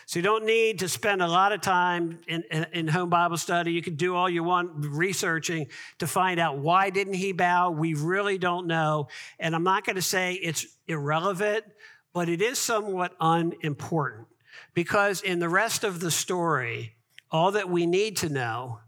[0.05, 3.37] So you don't need to spend a lot of time in, in, in, home Bible
[3.37, 3.73] study.
[3.73, 5.67] You can do all you want researching
[5.99, 7.71] to find out why didn't he bow.
[7.71, 9.09] We really don't know.
[9.39, 11.65] And I'm not going to say it's irrelevant,
[12.13, 14.27] but it is somewhat unimportant
[14.73, 16.95] because in the rest of the story,
[17.29, 18.79] all that we need to know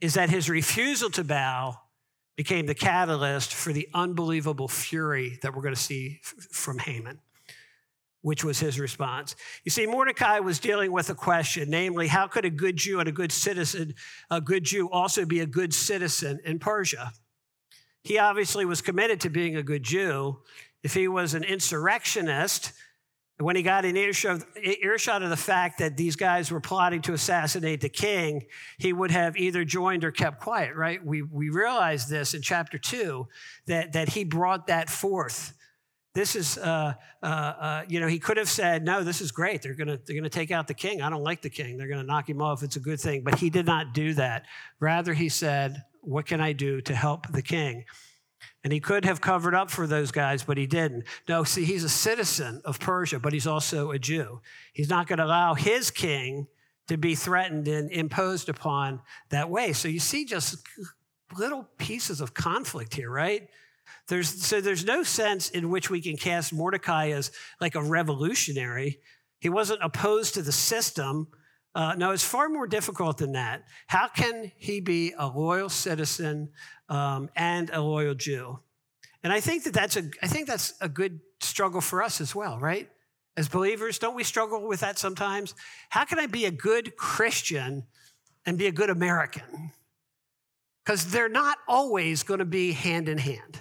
[0.00, 1.78] is that his refusal to bow
[2.36, 7.20] became the catalyst for the unbelievable fury that we're going to see from Haman
[8.24, 9.36] which was his response.
[9.64, 13.06] You see, Mordecai was dealing with a question, namely, how could a good Jew and
[13.06, 13.94] a good citizen,
[14.30, 17.12] a good Jew also be a good citizen in Persia?
[18.02, 20.38] He obviously was committed to being a good Jew.
[20.84, 22.72] If he was an insurrectionist,
[23.38, 27.12] when he got an earshot, earshot of the fact that these guys were plotting to
[27.12, 28.44] assassinate the king,
[28.78, 31.04] he would have either joined or kept quiet, right?
[31.04, 33.26] We, we realize this in chapter two,
[33.66, 35.54] that, that he brought that forth
[36.14, 39.62] this is, uh, uh, uh, you know, he could have said, no, this is great.
[39.62, 41.02] They're going to they're gonna take out the king.
[41.02, 41.76] I don't like the king.
[41.76, 42.62] They're going to knock him off.
[42.62, 43.22] It's a good thing.
[43.24, 44.44] But he did not do that.
[44.78, 47.84] Rather, he said, what can I do to help the king?
[48.62, 51.04] And he could have covered up for those guys, but he didn't.
[51.28, 54.40] No, see, he's a citizen of Persia, but he's also a Jew.
[54.72, 56.46] He's not going to allow his king
[56.88, 59.72] to be threatened and imposed upon that way.
[59.72, 60.56] So you see just
[61.36, 63.48] little pieces of conflict here, right?
[64.08, 67.30] There's, so there's no sense in which we can cast Mordecai as
[67.60, 69.00] like a revolutionary.
[69.40, 71.28] He wasn't opposed to the system.
[71.74, 73.64] Uh, no, it's far more difficult than that.
[73.88, 76.50] How can he be a loyal citizen
[76.88, 78.60] um, and a loyal Jew?
[79.24, 82.34] And I think that that's a, I think that's a good struggle for us as
[82.34, 82.88] well, right?
[83.36, 85.54] As believers, don't we struggle with that sometimes?
[85.88, 87.84] How can I be a good Christian
[88.46, 89.72] and be a good American?
[90.84, 93.60] Because they're not always going to be hand in hand.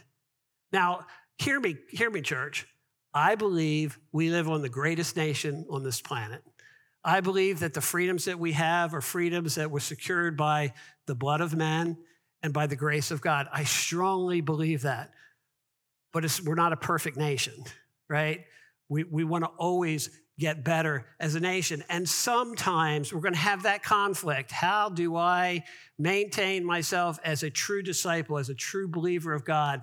[0.71, 1.07] Now,
[1.39, 2.67] hear me, hear me, church.
[3.13, 6.43] I believe we live on the greatest nation on this planet.
[7.03, 10.73] I believe that the freedoms that we have are freedoms that were secured by
[11.05, 11.97] the blood of man
[12.41, 13.47] and by the grace of God.
[13.51, 15.11] I strongly believe that.
[16.11, 17.53] But we're not a perfect nation,
[18.09, 18.41] right?
[18.87, 21.83] We, we want to always get better as a nation.
[21.89, 24.51] And sometimes we're going to have that conflict.
[24.51, 25.63] How do I
[25.97, 29.81] maintain myself as a true disciple, as a true believer of God?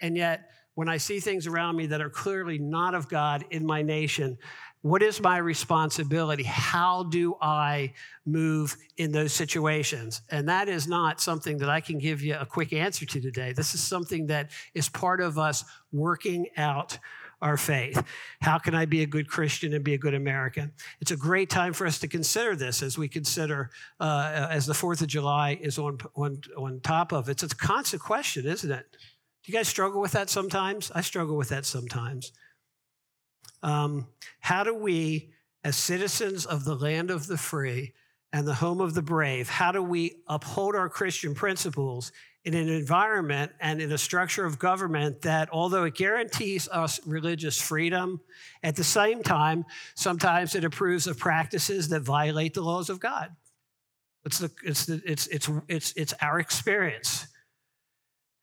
[0.00, 3.66] And yet, when I see things around me that are clearly not of God in
[3.66, 4.38] my nation,
[4.82, 6.42] what is my responsibility?
[6.42, 7.92] How do I
[8.24, 10.22] move in those situations?
[10.30, 13.52] And that is not something that I can give you a quick answer to today.
[13.52, 16.98] This is something that is part of us working out
[17.42, 18.02] our faith.
[18.40, 20.72] How can I be a good Christian and be a good American?
[21.00, 24.74] It's a great time for us to consider this as we consider, uh, as the
[24.74, 27.42] 4th of July is on, on, on top of it.
[27.42, 28.86] It's a constant question, isn't it?
[28.92, 30.90] Do you guys struggle with that sometimes?
[30.94, 32.32] I struggle with that sometimes.
[33.62, 34.06] Um,
[34.40, 35.32] how do we,
[35.64, 37.92] as citizens of the land of the free
[38.32, 42.12] and the home of the brave, how do we uphold our Christian principles
[42.44, 47.60] in an environment and in a structure of government that, although it guarantees us religious
[47.60, 48.20] freedom,
[48.62, 53.34] at the same time, sometimes it approves of practices that violate the laws of God.
[54.24, 57.26] It's, the, it's, the, it's, it's, it's, it's our experience.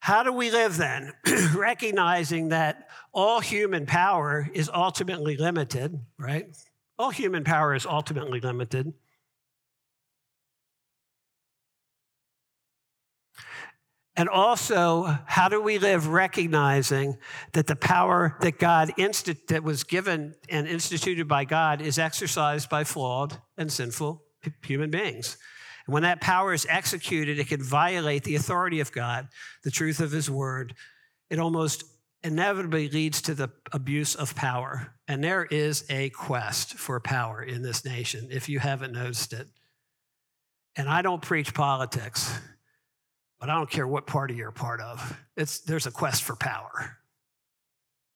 [0.00, 1.12] How do we live then?
[1.56, 6.46] Recognizing that all human power is ultimately limited, right?
[6.98, 8.92] All human power is ultimately limited.
[14.18, 17.18] And also, how do we live recognizing
[17.52, 22.68] that the power that God insti- that was given and instituted by God is exercised
[22.68, 24.24] by flawed and sinful
[24.64, 25.36] human beings?
[25.88, 29.26] And when that power is executed, it can violate the authority of God,
[29.64, 30.74] the truth of His word.
[31.30, 31.82] It almost
[32.22, 34.92] inevitably leads to the abuse of power.
[35.08, 39.48] And there is a quest for power in this nation, if you haven't noticed it.
[40.76, 42.38] And I don't preach politics.
[43.40, 46.36] But I don't care what party you're a part of, it's, there's a quest for
[46.36, 46.98] power.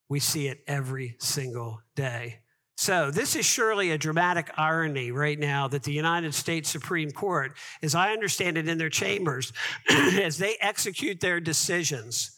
[0.09, 2.42] We see it every single day.
[2.75, 7.55] So, this is surely a dramatic irony right now that the United States Supreme Court,
[7.83, 9.53] as I understand it in their chambers,
[9.89, 12.35] as they execute their decisions,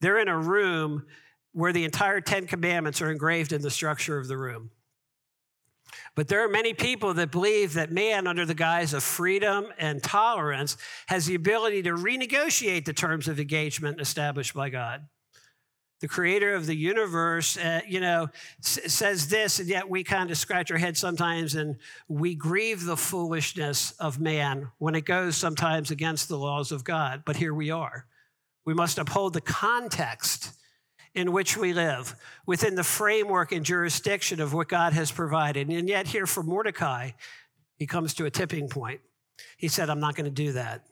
[0.00, 1.04] they're in a room
[1.52, 4.70] where the entire Ten Commandments are engraved in the structure of the room.
[6.14, 10.02] But there are many people that believe that man, under the guise of freedom and
[10.02, 10.76] tolerance,
[11.08, 15.08] has the ability to renegotiate the terms of engagement established by God.
[16.04, 18.28] The creator of the universe, uh, you know,
[18.62, 21.76] s- says this, and yet we kind of scratch our head sometimes and
[22.08, 27.22] we grieve the foolishness of man when it goes sometimes against the laws of God.
[27.24, 28.04] But here we are.
[28.66, 30.52] We must uphold the context
[31.14, 32.14] in which we live,
[32.44, 35.70] within the framework and jurisdiction of what God has provided.
[35.70, 37.12] And yet, here for Mordecai,
[37.78, 39.00] he comes to a tipping point.
[39.56, 40.84] He said, I'm not going to do that.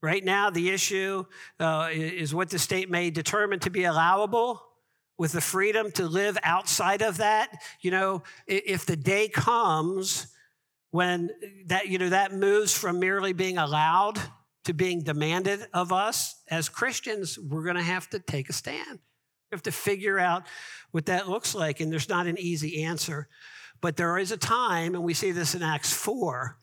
[0.00, 1.24] Right now, the issue
[1.58, 4.62] uh, is what the state may determine to be allowable
[5.18, 7.50] with the freedom to live outside of that.
[7.80, 10.28] You know, if the day comes
[10.92, 11.30] when
[11.66, 14.20] that, you know, that moves from merely being allowed
[14.64, 19.00] to being demanded of us as Christians, we're going to have to take a stand.
[19.50, 20.44] We have to figure out
[20.92, 23.28] what that looks like, and there's not an easy answer.
[23.80, 26.56] But there is a time, and we see this in Acts 4,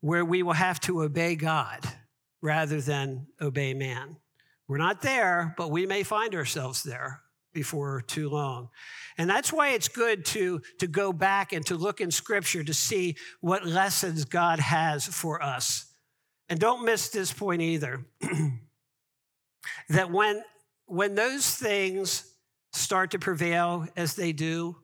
[0.00, 1.80] where we will have to obey God
[2.42, 4.16] rather than obey man.
[4.66, 7.22] We're not there, but we may find ourselves there
[7.52, 8.68] before too long.
[9.16, 12.74] And that's why it's good to, to go back and to look in scripture to
[12.74, 15.86] see what lessons God has for us.
[16.48, 18.04] And don't miss this point either.
[19.88, 20.42] that when
[20.88, 22.24] when those things
[22.72, 24.76] start to prevail as they do,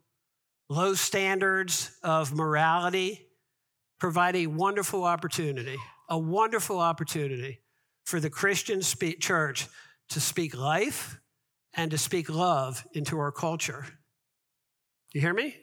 [0.68, 3.26] low standards of morality
[3.98, 5.78] provide a wonderful opportunity,
[6.14, 7.60] a wonderful opportunity
[8.04, 9.66] for the Christian church
[10.10, 11.18] to speak life
[11.74, 13.84] and to speak love into our culture.
[15.12, 15.56] You hear me?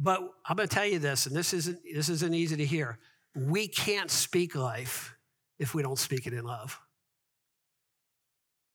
[0.00, 2.98] But I'm going to tell you this, and this isn't, this isn't easy to hear.
[3.34, 5.14] We can't speak life
[5.58, 6.80] if we don't speak it in love.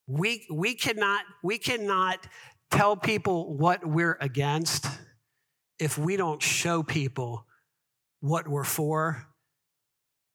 [0.05, 2.27] We, we, cannot, we cannot
[2.69, 4.85] tell people what we're against
[5.79, 7.47] if we don't show people
[8.19, 9.32] what we're for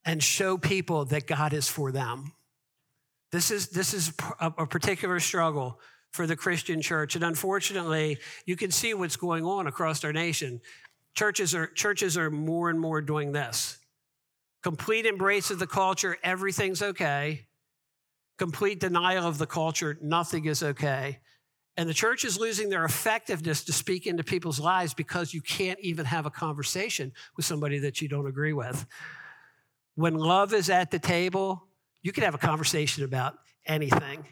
[0.05, 2.32] and show people that God is for them.
[3.30, 5.80] This is, this is a, a particular struggle
[6.12, 7.14] for the Christian church.
[7.14, 10.61] And unfortunately, you can see what's going on across our nation.
[11.14, 13.78] Churches are, churches are more and more doing this
[14.62, 17.46] complete embrace of the culture, everything's okay.
[18.38, 21.18] Complete denial of the culture, nothing is okay.
[21.76, 25.78] And the church is losing their effectiveness to speak into people's lives because you can't
[25.80, 28.84] even have a conversation with somebody that you don't agree with.
[29.99, 31.64] When love is at the table,
[32.03, 33.34] you can have a conversation about
[33.66, 34.24] anything.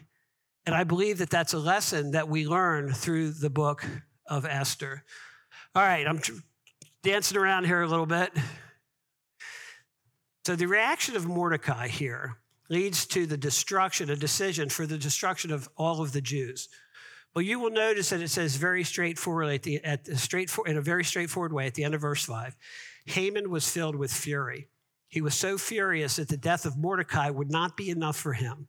[0.65, 3.85] And I believe that that's a lesson that we learn through the book
[4.29, 5.03] of Esther.
[5.75, 6.21] All right, I'm
[7.03, 8.31] dancing around here a little bit.
[10.45, 12.37] So, the reaction of Mordecai here
[12.69, 16.69] leads to the destruction, a decision for the destruction of all of the Jews.
[17.33, 20.77] But you will notice that it says very straightforward at the, at the straightforward, in
[20.77, 22.55] a very straightforward way at the end of verse 5.
[23.07, 24.69] Haman was filled with fury.
[25.09, 28.67] He was so furious that the death of Mordecai would not be enough for him.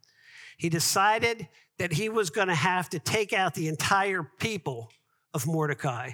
[0.56, 4.90] He decided that he was going to have to take out the entire people
[5.34, 6.10] of Mordecai.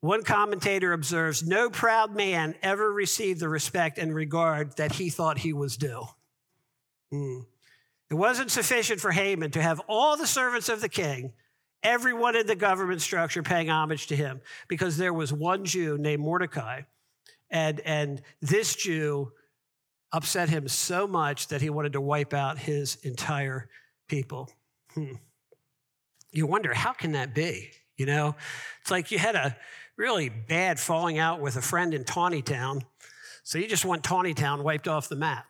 [0.00, 5.38] One commentator observes no proud man ever received the respect and regard that he thought
[5.38, 6.04] he was due.
[7.12, 7.46] Mm.
[8.10, 11.32] It wasn't sufficient for Haman to have all the servants of the king,
[11.82, 16.22] everyone in the government structure paying homage to him, because there was one Jew named
[16.22, 16.82] Mordecai.
[17.50, 19.32] And, and this Jew
[20.12, 23.68] upset him so much that he wanted to wipe out his entire
[24.08, 24.50] people.
[24.94, 25.14] Hmm.
[26.32, 27.70] You wonder, how can that be?
[27.96, 28.34] You know,
[28.82, 29.56] it's like you had a
[29.96, 32.82] really bad falling out with a friend in Taneytown,
[33.42, 35.46] so you just want Taneytown wiped off the map.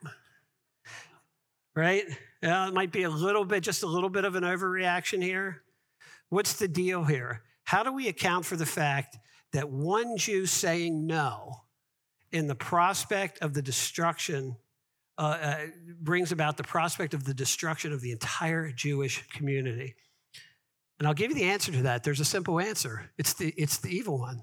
[1.75, 2.05] Right?
[2.43, 5.63] Yeah, it might be a little bit, just a little bit of an overreaction here.
[6.29, 7.43] What's the deal here?
[7.65, 9.19] How do we account for the fact
[9.53, 11.63] that one Jew saying no
[12.33, 14.57] in the prospect of the destruction
[15.18, 15.57] uh, uh,
[16.01, 19.95] brings about the prospect of the destruction of the entire Jewish community.
[20.99, 22.05] And I'll give you the answer to that.
[22.05, 24.43] There's a simple answer it's the, it's the evil one,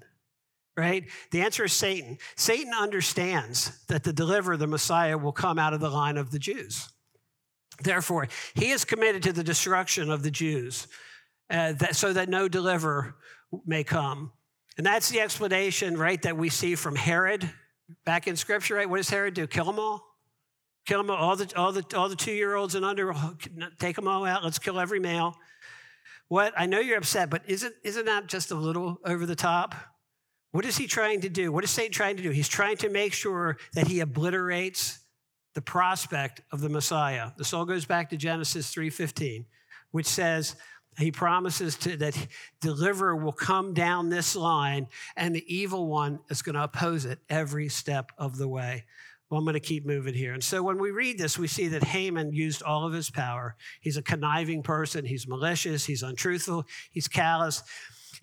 [0.76, 1.04] right?
[1.30, 2.18] The answer is Satan.
[2.36, 6.38] Satan understands that the deliverer, the Messiah, will come out of the line of the
[6.38, 6.88] Jews.
[7.82, 10.86] Therefore, he is committed to the destruction of the Jews
[11.50, 13.16] uh, that, so that no deliverer
[13.66, 14.32] may come.
[14.76, 17.48] And that's the explanation, right, that we see from Herod
[18.04, 18.88] back in Scripture, right?
[18.88, 19.46] What does Herod do?
[19.46, 20.04] Kill them all?
[20.86, 23.14] Kill them all, all the, all the, all the two year olds and under,
[23.78, 24.44] take them all out.
[24.44, 25.36] Let's kill every male.
[26.28, 26.52] What?
[26.56, 29.74] I know you're upset, but isn't, isn't that just a little over the top?
[30.52, 31.50] What is he trying to do?
[31.50, 32.30] What is Satan trying to do?
[32.30, 35.00] He's trying to make sure that he obliterates
[35.54, 37.30] the prospect of the Messiah.
[37.36, 39.46] This all goes back to Genesis 3:15,
[39.90, 40.56] which says
[40.98, 42.16] he promises to, that
[42.60, 44.86] deliverer will come down this line
[45.16, 48.84] and the evil one is going to oppose it every step of the way.
[49.30, 50.34] Well, I'm going to keep moving here.
[50.34, 53.56] And so when we read this, we see that Haman used all of his power.
[53.80, 57.62] He's a conniving person, he's malicious, he's untruthful, he's callous.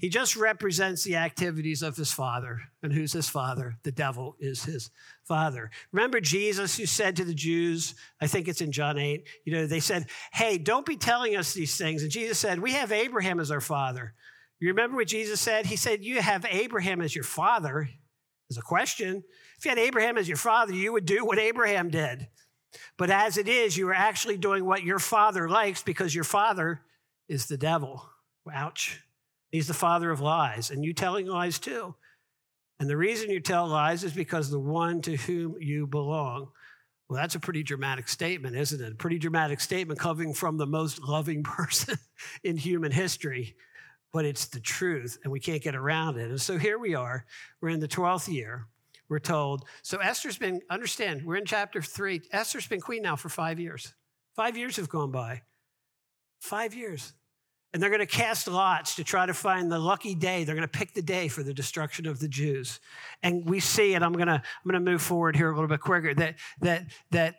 [0.02, 2.60] He just represents the activities of his father.
[2.82, 3.76] And who's his father?
[3.84, 4.90] The devil is his
[5.26, 5.70] father.
[5.92, 9.68] Remember Jesus who said to the Jews, I think it's in John 8, you know,
[9.68, 12.02] they said, Hey, don't be telling us these things.
[12.02, 14.16] And Jesus said, We have Abraham as our father.
[14.60, 15.68] You remember what Jesus said?
[15.68, 17.88] He said, You have Abraham as your father.
[18.50, 19.24] As a question.
[19.60, 22.28] If you had Abraham as your father, you would do what Abraham did.
[22.98, 26.82] But as it is, you are actually doing what your father likes because your father
[27.30, 28.10] is the devil.
[28.52, 29.00] Ouch.
[29.52, 31.96] He's the father of lies, and you telling lies too.
[32.80, 36.50] And the reason you tell lies is because the one to whom you belong.
[37.08, 38.94] Well, that's a pretty dramatic statement, isn't it?
[38.94, 41.98] A pretty dramatic statement coming from the most loving person
[42.44, 43.56] in human history,
[44.14, 46.30] but it's the truth, and we can't get around it.
[46.30, 47.26] And so here we are.
[47.60, 48.68] We're in the 12th year
[49.12, 49.66] we're told.
[49.82, 52.22] So Esther's been, understand, we're in chapter three.
[52.32, 53.94] Esther's been queen now for five years.
[54.38, 55.42] Five years have gone by.
[56.40, 57.12] Five years.
[57.74, 60.44] And they're going to cast lots to try to find the lucky day.
[60.44, 62.82] They're going to pick the day for the destruction of the Jews.
[63.24, 65.70] And we see, and I'm going to, I'm going to move forward here a little
[65.70, 67.36] bit quicker, that, that, that,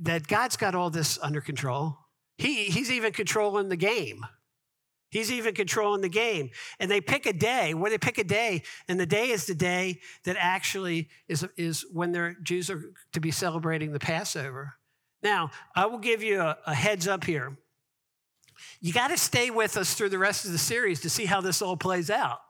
[0.00, 1.98] that God's got all this under control.
[2.36, 4.26] He, he's even controlling the game.
[5.10, 6.50] He's even controlling the game.
[6.80, 9.54] And they pick a day, where they pick a day, and the day is the
[9.54, 12.82] day that actually is, is when their Jews are
[13.12, 14.74] to be celebrating the Passover.
[15.22, 17.56] Now, I will give you a, a heads up here.
[18.80, 21.40] You got to stay with us through the rest of the series to see how
[21.40, 22.40] this all plays out.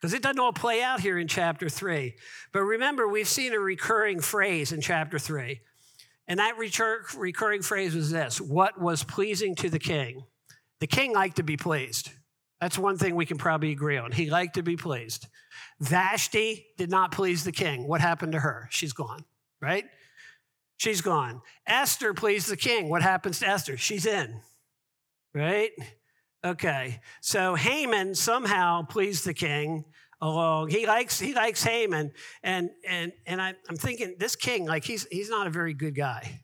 [0.00, 2.14] Because it doesn't all play out here in chapter three.
[2.52, 5.60] But remember, we've seen a recurring phrase in chapter three.
[6.26, 10.24] And that recurring phrase was this what was pleasing to the king?
[10.80, 12.10] The king liked to be pleased.
[12.60, 14.12] That's one thing we can probably agree on.
[14.12, 15.26] He liked to be pleased.
[15.80, 17.86] Vashti did not please the king.
[17.86, 18.68] What happened to her?
[18.70, 19.24] She's gone,
[19.60, 19.84] right?
[20.76, 21.42] She's gone.
[21.66, 22.88] Esther pleased the king.
[22.88, 23.76] What happens to Esther?
[23.76, 24.40] She's in,
[25.34, 25.70] right?
[26.44, 29.84] Okay, so Haman somehow pleased the king
[30.20, 30.70] along.
[30.70, 32.12] He likes he likes Haman,
[32.42, 35.94] and and and I, I'm thinking this king like he's he's not a very good
[35.94, 36.42] guy,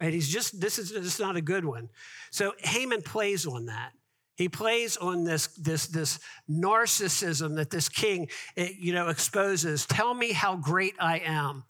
[0.00, 0.12] right?
[0.12, 1.88] He's just this is just not a good one.
[2.30, 3.92] So Haman plays on that.
[4.36, 6.18] He plays on this this this
[6.48, 9.86] narcissism that this king eh, you know exposes.
[9.86, 11.64] Tell me how great I am.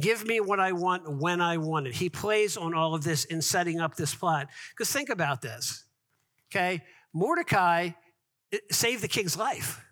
[0.00, 1.94] Give me what I want when I want it.
[1.94, 4.48] He plays on all of this in setting up this plot.
[4.70, 5.84] Because think about this.
[6.50, 6.82] Okay,
[7.12, 7.90] Mordecai
[8.52, 9.84] eh, saved the king's life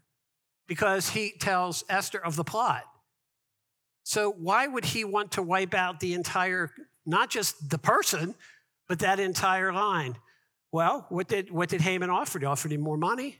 [0.66, 2.84] because he tells Esther of the plot.
[4.02, 6.70] So, why would he want to wipe out the entire,
[7.04, 8.34] not just the person,
[8.88, 10.16] but that entire line?
[10.72, 12.38] Well, what did, what did Haman offer?
[12.38, 13.38] He offered him more money.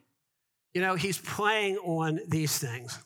[0.74, 2.98] You know, he's playing on these things.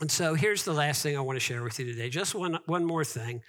[0.00, 2.08] And so here's the last thing I want to share with you today.
[2.10, 3.42] Just one, one more thing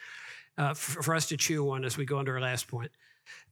[0.57, 2.91] uh, for, for us to chew on as we go into our last point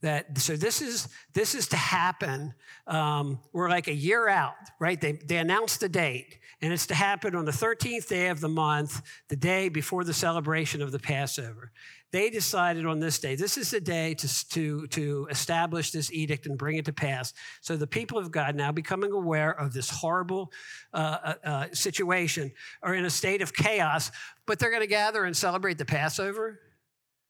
[0.02, 2.54] that so this is this is to happen
[2.86, 5.00] um, we're like a year out right?
[5.00, 8.48] They, they announced the date and it's to happen on the 13th day of the
[8.48, 11.72] month the day before the celebration of the passover.
[12.12, 16.46] They decided on this day this is the day to, to, to establish this edict
[16.46, 17.32] and bring it to pass.
[17.60, 20.52] So the people of god now becoming aware of this horrible
[20.92, 22.52] uh, uh, uh situation
[22.82, 24.10] are in a state of chaos
[24.46, 26.60] but they're going to gather and celebrate the passover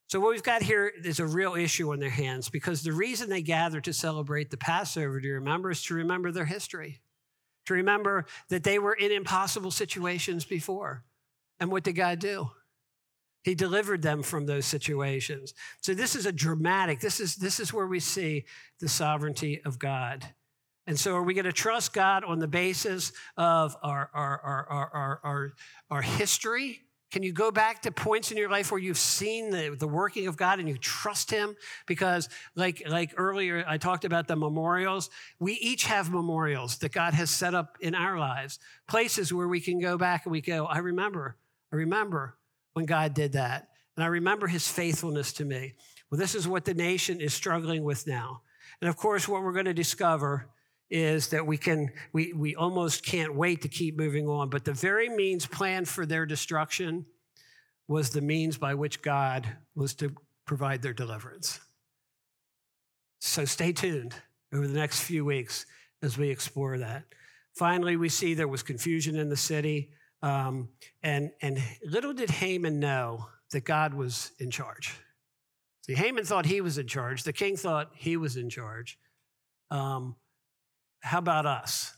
[0.09, 3.29] so, what we've got here is a real issue on their hands because the reason
[3.29, 7.01] they gather to celebrate the Passover, do you remember, is to remember their history,
[7.67, 11.03] to remember that they were in impossible situations before.
[11.59, 12.51] And what did God do?
[13.43, 15.55] He delivered them from those situations.
[15.81, 18.45] So this is a dramatic, this is, this is where we see
[18.79, 20.25] the sovereignty of God.
[20.87, 24.67] And so are we going to trust God on the basis of our, our, our,
[24.69, 25.53] our, our,
[25.91, 29.77] our history can you go back to points in your life where you've seen the,
[29.79, 31.57] the working of God and you trust Him?
[31.87, 35.09] Because, like, like earlier, I talked about the memorials.
[35.39, 39.61] We each have memorials that God has set up in our lives, places where we
[39.61, 41.37] can go back and we go, I remember,
[41.73, 42.37] I remember
[42.73, 43.69] when God did that.
[43.97, 45.75] And I remember His faithfulness to me.
[46.11, 48.43] Well, this is what the nation is struggling with now.
[48.81, 50.49] And of course, what we're going to discover
[50.91, 54.49] is that we can we, we almost can't wait to keep moving on.
[54.49, 57.07] But the very means planned for their destruction
[57.89, 60.15] was the means by which god was to
[60.47, 61.61] provide their deliverance.
[63.21, 64.15] So stay tuned
[64.53, 65.67] over the next few weeks
[66.03, 67.05] as we explore that.
[67.55, 69.91] Finally we see there was confusion in the city
[70.23, 70.69] um,
[71.03, 74.95] and and little did haman know that god was in charge.
[75.83, 77.25] See haman thought he was in charge.
[77.25, 78.99] The king thought he was in charge.
[79.71, 80.17] Um,
[81.07, 81.95] how about us?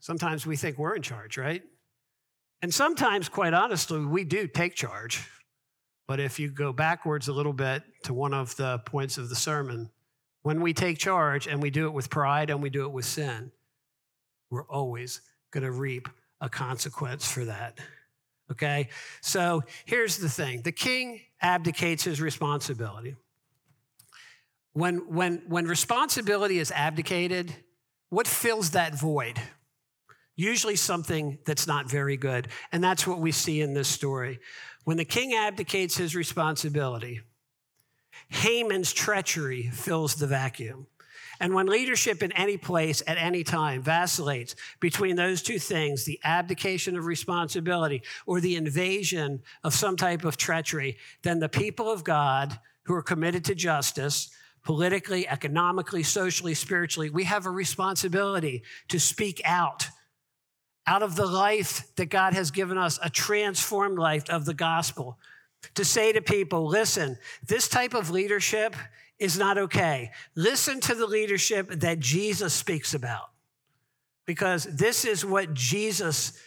[0.00, 1.62] sometimes we think we're in charge, right?
[2.62, 5.28] And sometimes, quite honestly, we do take charge.
[6.06, 9.34] But if you go backwards a little bit to one of the points of the
[9.34, 9.90] sermon,
[10.42, 13.06] when we take charge and we do it with pride and we do it with
[13.06, 13.50] sin,
[14.50, 16.08] we're always going to reap
[16.42, 17.78] a consequence for that.
[18.50, 18.90] Okay?
[19.22, 23.16] So here's the thing the king abdicates his responsibility.
[24.74, 27.54] When, when, when responsibility is abdicated,
[28.10, 29.40] what fills that void?
[30.36, 32.48] Usually something that's not very good.
[32.72, 34.40] And that's what we see in this story.
[34.84, 37.20] When the king abdicates his responsibility,
[38.28, 40.88] Haman's treachery fills the vacuum.
[41.40, 46.20] And when leadership in any place at any time vacillates between those two things, the
[46.24, 52.04] abdication of responsibility or the invasion of some type of treachery, then the people of
[52.04, 54.30] God who are committed to justice
[54.64, 59.88] politically, economically, socially, spiritually, we have a responsibility to speak out
[60.86, 65.18] out of the life that God has given us, a transformed life of the gospel.
[65.76, 68.76] To say to people, listen, this type of leadership
[69.18, 70.10] is not okay.
[70.34, 73.30] Listen to the leadership that Jesus speaks about.
[74.26, 76.38] Because this is what Jesus,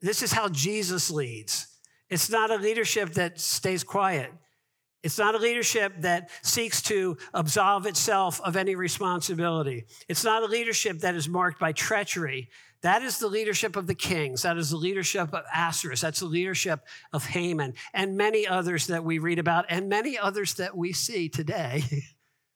[0.00, 1.68] this is how Jesus leads.
[2.10, 4.30] It's not a leadership that stays quiet.
[5.02, 9.86] It's not a leadership that seeks to absolve itself of any responsibility.
[10.08, 12.50] It's not a leadership that is marked by treachery.
[12.82, 14.42] That is the leadership of the kings.
[14.42, 16.02] That is the leadership of Ahasuerus.
[16.02, 16.80] That's the leadership
[17.12, 21.28] of Haman and many others that we read about and many others that we see
[21.28, 21.82] today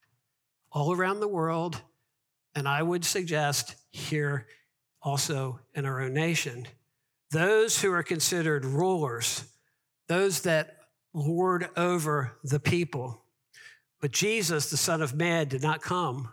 [0.73, 1.81] all around the world.
[2.55, 4.47] And I would suggest here
[5.03, 6.67] also in our own nation.
[7.31, 9.45] Those who are considered rulers,
[10.09, 10.84] those that
[11.15, 13.23] lord over the people.
[14.01, 16.29] But Jesus, the Son of Man, did not come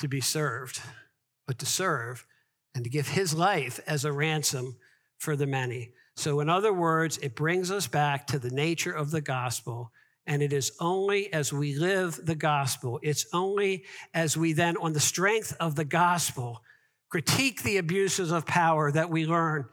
[0.00, 0.80] to be served,
[1.46, 2.26] but to serve
[2.74, 4.76] and to give his life as a ransom
[5.18, 5.92] for the many.
[6.16, 9.92] So, in other words, it brings us back to the nature of the gospel
[10.26, 13.84] And it is only as we live the gospel, it's only
[14.14, 16.62] as we then, on the strength of the gospel,
[17.08, 19.66] critique the abuses of power that we learn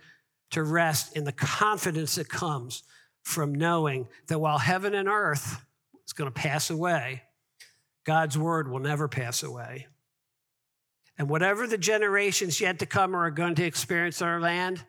[0.52, 2.84] to rest in the confidence that comes
[3.24, 5.62] from knowing that while heaven and earth
[6.06, 7.24] is going to pass away,
[8.04, 9.88] God's word will never pass away.
[11.18, 14.84] And whatever the generations yet to come are going to experience in our land,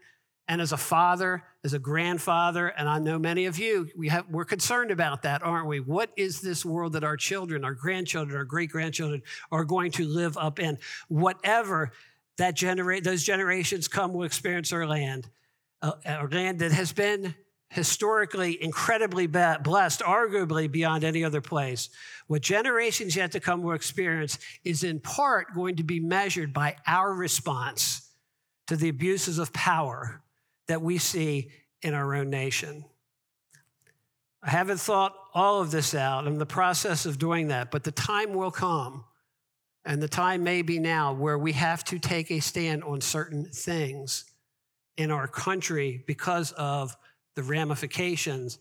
[0.46, 4.26] and as a father, as a grandfather, and I know many of you, we have,
[4.28, 5.80] we're concerned about that, aren't we?
[5.80, 9.22] What is this world that our children, our grandchildren, our great grandchildren
[9.52, 10.78] are going to live up in?
[11.08, 11.92] Whatever
[12.38, 15.28] that genera- those generations come will experience our land,
[15.82, 17.34] uh, a land that has been
[17.70, 21.88] historically incredibly blessed, arguably beyond any other place.
[22.26, 26.76] What generations yet to come will experience is in part going to be measured by
[26.86, 28.10] our response
[28.66, 30.20] to the abuses of power
[30.66, 31.50] that we see
[31.82, 32.84] in our own nation.
[34.42, 36.26] I haven't thought all of this out.
[36.26, 39.04] I'm in the process of doing that, but the time will come,
[39.84, 43.44] and the time may be now, where we have to take a stand on certain
[43.44, 44.24] things
[44.96, 46.96] in our country because of
[47.40, 48.58] the ramifications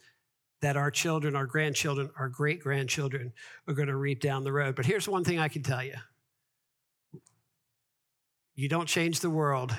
[0.61, 3.33] that our children, our grandchildren, our great grandchildren
[3.67, 4.73] are going to reap down the road.
[4.73, 5.95] But here's one thing I can tell you
[8.55, 9.75] you don't change the world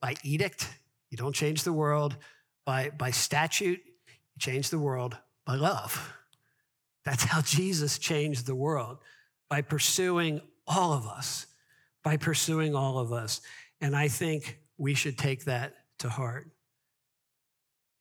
[0.00, 0.68] by edict,
[1.10, 2.16] you don't change the world
[2.64, 6.14] by, by statute, you change the world by love.
[7.04, 8.98] That's how Jesus changed the world
[9.50, 11.46] by pursuing all of us,
[12.04, 13.40] by pursuing all of us.
[13.80, 16.48] And I think we should take that to heart.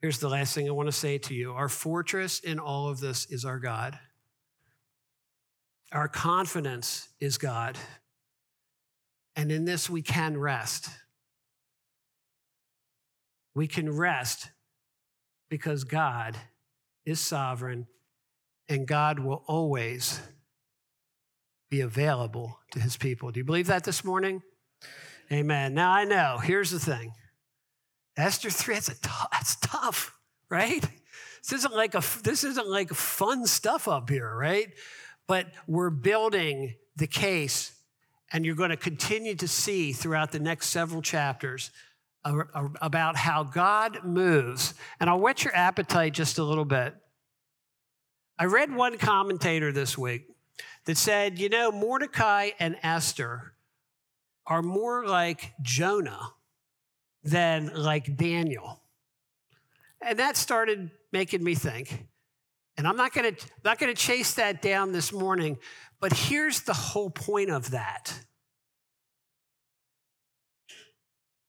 [0.01, 2.99] Here's the last thing I want to say to you our fortress in all of
[2.99, 3.99] this is our God.
[5.91, 7.77] Our confidence is God.
[9.35, 10.89] And in this, we can rest.
[13.53, 14.49] We can rest
[15.49, 16.37] because God
[17.05, 17.87] is sovereign
[18.69, 20.21] and God will always
[21.69, 23.31] be available to his people.
[23.31, 24.41] Do you believe that this morning?
[25.31, 25.73] Amen.
[25.73, 27.13] Now I know, here's the thing
[28.17, 28.87] Esther 3, that's,
[29.31, 30.17] that's tough,
[30.49, 30.83] right?
[31.41, 34.67] This isn't like a this isn't like fun stuff up here, right?
[35.27, 37.73] But we're building the case,
[38.31, 41.71] and you're going to continue to see throughout the next several chapters
[42.23, 44.75] about how God moves.
[44.99, 46.93] And I'll whet your appetite just a little bit.
[48.37, 50.27] I read one commentator this week
[50.85, 53.53] that said, you know, Mordecai and Esther
[54.45, 56.33] are more like Jonah
[57.23, 58.81] than like Daniel.
[60.01, 62.07] And that started making me think.
[62.77, 65.57] And I'm not going to not going to chase that down this morning,
[65.99, 68.13] but here's the whole point of that.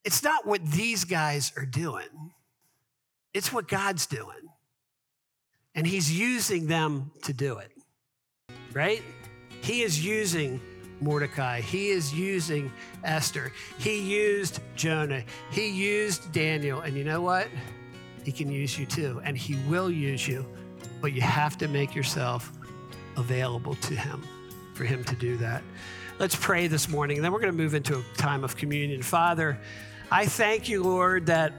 [0.04, 2.32] It's not what these guys are doing.
[3.32, 4.50] It's what God's doing.
[5.74, 7.70] And he's using them to do it.
[8.74, 9.02] Right?
[9.62, 10.60] He is using
[11.02, 11.60] Mordecai.
[11.60, 12.72] He is using
[13.04, 13.52] Esther.
[13.78, 15.22] He used Jonah.
[15.50, 16.80] He used Daniel.
[16.80, 17.48] And you know what?
[18.24, 19.20] He can use you too.
[19.24, 20.46] And he will use you.
[21.00, 22.52] But you have to make yourself
[23.16, 24.22] available to him
[24.74, 25.62] for him to do that.
[26.18, 27.18] Let's pray this morning.
[27.18, 29.02] And then we're going to move into a time of communion.
[29.02, 29.58] Father,
[30.10, 31.52] I thank you, Lord, that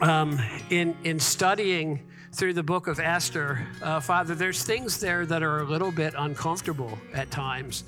[0.00, 0.38] um,
[0.70, 5.60] in, in studying through the book of Esther, uh, Father, there's things there that are
[5.60, 7.84] a little bit uncomfortable at times.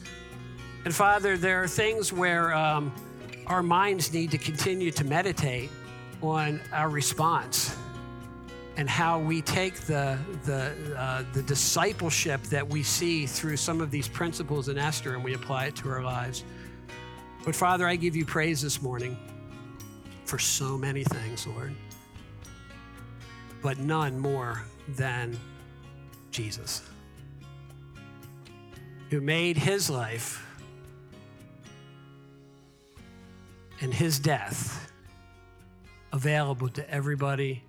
[0.85, 2.93] And Father, there are things where um,
[3.47, 5.71] our minds need to continue to meditate
[6.21, 7.77] on our response
[8.77, 13.93] and how we take the, the, uh, the discipleship that we see through some of
[13.93, 16.43] these principles in Esther and we apply it to our lives.
[17.45, 19.17] But Father, I give you praise this morning
[20.25, 21.77] for so many things, Lord,
[23.63, 25.39] but none more than
[26.33, 26.83] Jesus,
[29.11, 30.45] who made his life
[33.83, 34.93] and his death
[36.13, 37.65] available to everybody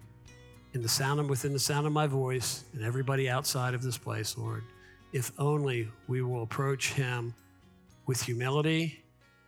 [0.74, 3.98] in the sound of, within the sound of my voice and everybody outside of this
[3.98, 4.64] place, Lord,
[5.12, 7.34] if only we will approach him
[8.06, 9.04] with humility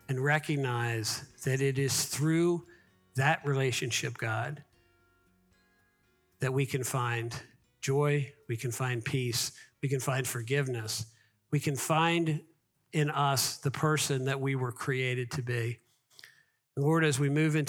[0.09, 2.65] and recognize that it is through
[3.15, 4.63] that relationship, God,
[6.39, 7.35] that we can find
[7.79, 9.51] joy, we can find peace,
[9.83, 11.05] we can find forgiveness,
[11.51, 12.41] we can find
[12.91, 15.79] in us the person that we were created to be.
[16.77, 17.63] Lord, as we move into